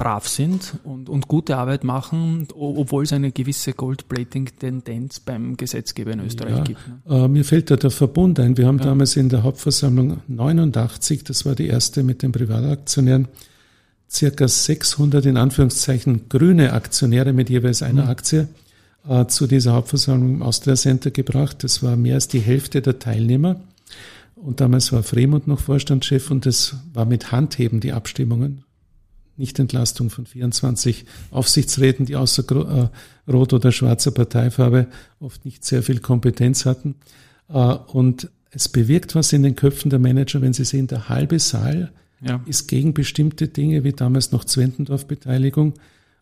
brav 0.00 0.26
sind 0.26 0.78
und, 0.82 1.10
und 1.10 1.28
gute 1.28 1.58
Arbeit 1.58 1.84
machen, 1.84 2.48
obwohl 2.54 3.04
es 3.04 3.12
eine 3.12 3.32
gewisse 3.32 3.74
Goldplating-Tendenz 3.74 5.20
beim 5.20 5.58
Gesetzgeber 5.58 6.12
in 6.12 6.20
Österreich 6.20 6.56
ja, 6.56 6.64
gibt. 6.64 6.80
Ne? 6.88 7.24
Äh, 7.24 7.28
mir 7.28 7.44
fällt 7.44 7.70
da 7.70 7.76
der 7.76 7.90
Verbund 7.90 8.40
ein. 8.40 8.56
Wir 8.56 8.66
haben 8.66 8.78
ja. 8.78 8.86
damals 8.86 9.16
in 9.16 9.28
der 9.28 9.42
Hauptversammlung 9.42 10.22
89, 10.26 11.24
das 11.24 11.44
war 11.44 11.54
die 11.54 11.66
erste 11.66 12.02
mit 12.02 12.22
den 12.22 12.32
Privataktionären, 12.32 13.28
circa 14.10 14.48
600 14.48 15.26
in 15.26 15.36
Anführungszeichen 15.36 16.30
grüne 16.30 16.72
Aktionäre 16.72 17.34
mit 17.34 17.50
jeweils 17.50 17.82
einer 17.82 18.04
mhm. 18.04 18.08
Aktie 18.08 18.48
äh, 19.06 19.26
zu 19.26 19.46
dieser 19.46 19.74
Hauptversammlung 19.74 20.36
im 20.36 20.42
Austria 20.42 20.76
Center 20.76 21.10
gebracht. 21.10 21.62
Das 21.62 21.82
war 21.82 21.96
mehr 21.96 22.14
als 22.14 22.26
die 22.26 22.40
Hälfte 22.40 22.80
der 22.80 22.98
Teilnehmer. 22.98 23.60
Und 24.34 24.62
damals 24.62 24.92
war 24.92 25.02
Fremont 25.02 25.46
noch 25.46 25.60
Vorstandschef 25.60 26.30
und 26.30 26.46
das 26.46 26.76
war 26.94 27.04
mit 27.04 27.32
Handheben 27.32 27.80
die 27.80 27.92
Abstimmungen. 27.92 28.64
Nichtentlastung 29.40 30.10
von 30.10 30.26
24 30.26 31.04
Aufsichtsräten, 31.32 32.06
die 32.06 32.14
außer 32.14 32.44
äh, 32.50 33.30
rot 33.30 33.52
oder 33.52 33.72
schwarzer 33.72 34.12
Parteifarbe 34.12 34.86
oft 35.18 35.44
nicht 35.44 35.64
sehr 35.64 35.82
viel 35.82 35.98
Kompetenz 35.98 36.66
hatten. 36.66 36.94
Äh, 37.48 37.54
und 37.54 38.30
es 38.52 38.68
bewirkt 38.68 39.14
was 39.14 39.32
in 39.32 39.42
den 39.42 39.56
Köpfen 39.56 39.90
der 39.90 39.98
Manager, 39.98 40.42
wenn 40.42 40.52
sie 40.52 40.64
sehen, 40.64 40.86
der 40.86 41.08
halbe 41.08 41.38
Saal 41.38 41.90
ja. 42.20 42.42
ist 42.46 42.68
gegen 42.68 42.94
bestimmte 42.94 43.48
Dinge, 43.48 43.84
wie 43.84 43.92
damals 43.92 44.32
noch 44.32 44.44
Zwentendorf-Beteiligung. 44.44 45.74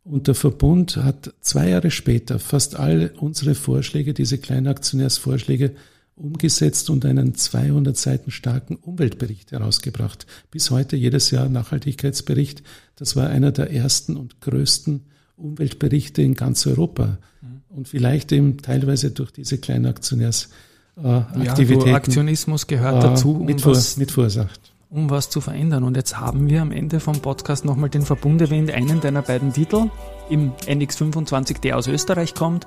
Und 0.04 0.26
der 0.26 0.34
Verbund 0.34 0.96
hat 0.96 1.34
zwei 1.40 1.70
Jahre 1.70 1.90
später 1.90 2.38
fast 2.38 2.76
all 2.76 3.12
unsere 3.18 3.54
Vorschläge, 3.54 4.14
diese 4.14 4.38
Kleinaktionärsvorschläge, 4.38 5.72
umgesetzt 6.18 6.90
und 6.90 7.04
einen 7.04 7.34
200 7.34 7.96
Seiten 7.96 8.30
starken 8.30 8.76
Umweltbericht 8.76 9.52
herausgebracht. 9.52 10.26
Bis 10.50 10.70
heute 10.70 10.96
jedes 10.96 11.30
Jahr 11.30 11.48
Nachhaltigkeitsbericht. 11.48 12.62
Das 12.96 13.16
war 13.16 13.28
einer 13.28 13.52
der 13.52 13.72
ersten 13.72 14.16
und 14.16 14.40
größten 14.40 15.04
Umweltberichte 15.36 16.22
in 16.22 16.34
ganz 16.34 16.66
Europa. 16.66 17.18
Mhm. 17.40 17.62
Und 17.68 17.88
vielleicht 17.88 18.32
eben 18.32 18.58
teilweise 18.58 19.10
durch 19.10 19.30
diese 19.30 19.58
kleinen 19.58 19.86
Aktionärsaktivitäten. 19.86 21.86
Äh, 21.86 21.90
ja, 21.90 21.96
Aktionismus 21.96 22.66
gehört 22.66 23.04
äh, 23.04 23.08
dazu. 23.08 23.36
Um 23.36 23.46
mit, 23.46 23.64
was, 23.64 23.96
mit 23.96 24.10
Verursacht. 24.10 24.72
Um 24.90 25.10
was 25.10 25.30
zu 25.30 25.40
verändern. 25.40 25.84
Und 25.84 25.96
jetzt 25.96 26.18
haben 26.18 26.48
wir 26.48 26.62
am 26.62 26.72
Ende 26.72 26.98
vom 26.98 27.20
Podcast 27.20 27.64
nochmal 27.64 27.90
den 27.90 28.02
Verbund 28.02 28.40
erwähnt, 28.40 28.72
einen 28.72 29.00
deiner 29.00 29.22
beiden 29.22 29.52
Titel 29.52 29.90
im 30.28 30.52
NX25, 30.66 31.60
der 31.60 31.76
aus 31.76 31.86
Österreich 31.86 32.34
kommt. 32.34 32.66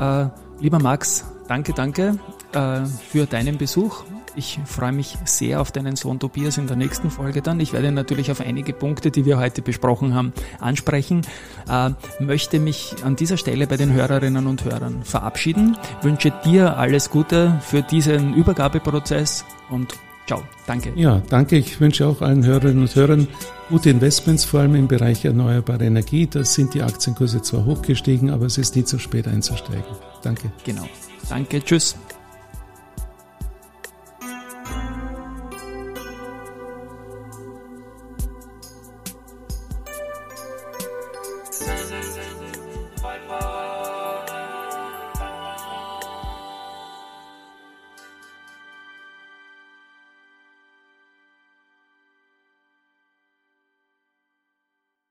Äh, 0.00 0.28
lieber 0.60 0.78
Max, 0.78 1.24
danke, 1.48 1.72
danke 1.72 2.18
äh, 2.52 2.84
für 3.10 3.26
deinen 3.26 3.58
Besuch. 3.58 4.04
Ich 4.36 4.60
freue 4.64 4.92
mich 4.92 5.16
sehr 5.24 5.60
auf 5.60 5.72
deinen 5.72 5.96
Sohn 5.96 6.20
Tobias 6.20 6.58
in 6.58 6.68
der 6.68 6.76
nächsten 6.76 7.10
Folge 7.10 7.42
dann. 7.42 7.58
Ich 7.58 7.72
werde 7.72 7.90
natürlich 7.90 8.30
auf 8.30 8.40
einige 8.40 8.72
Punkte, 8.72 9.10
die 9.10 9.24
wir 9.24 9.38
heute 9.38 9.62
besprochen 9.62 10.14
haben, 10.14 10.32
ansprechen. 10.60 11.22
Äh, 11.68 11.90
möchte 12.20 12.60
mich 12.60 12.94
an 13.02 13.16
dieser 13.16 13.36
Stelle 13.36 13.66
bei 13.66 13.76
den 13.76 13.92
Hörerinnen 13.92 14.46
und 14.46 14.64
Hörern 14.64 15.02
verabschieden. 15.02 15.76
Wünsche 16.02 16.32
dir 16.44 16.76
alles 16.76 17.10
Gute 17.10 17.58
für 17.62 17.82
diesen 17.82 18.34
Übergabeprozess 18.34 19.44
und 19.70 19.98
ciao. 20.28 20.42
Danke. 20.66 20.92
Ja, 20.94 21.20
danke. 21.28 21.56
Ich 21.56 21.80
wünsche 21.80 22.06
auch 22.06 22.22
allen 22.22 22.44
Hörerinnen 22.44 22.82
und 22.82 22.94
Hörern 22.94 23.26
gute 23.68 23.90
Investments, 23.90 24.44
vor 24.44 24.60
allem 24.60 24.76
im 24.76 24.86
Bereich 24.86 25.24
erneuerbare 25.24 25.84
Energie. 25.84 26.26
Da 26.26 26.44
sind 26.44 26.74
die 26.74 26.82
Aktienkurse 26.82 27.42
zwar 27.42 27.64
hochgestiegen, 27.64 28.30
aber 28.30 28.46
es 28.46 28.56
ist 28.56 28.76
nie 28.76 28.84
zu 28.84 28.98
spät 28.98 29.26
einzusteigen. 29.26 29.84
Danke. 30.22 30.52
Genau. 30.64 30.86
Danke. 31.28 31.62
Tschüss. 31.62 31.96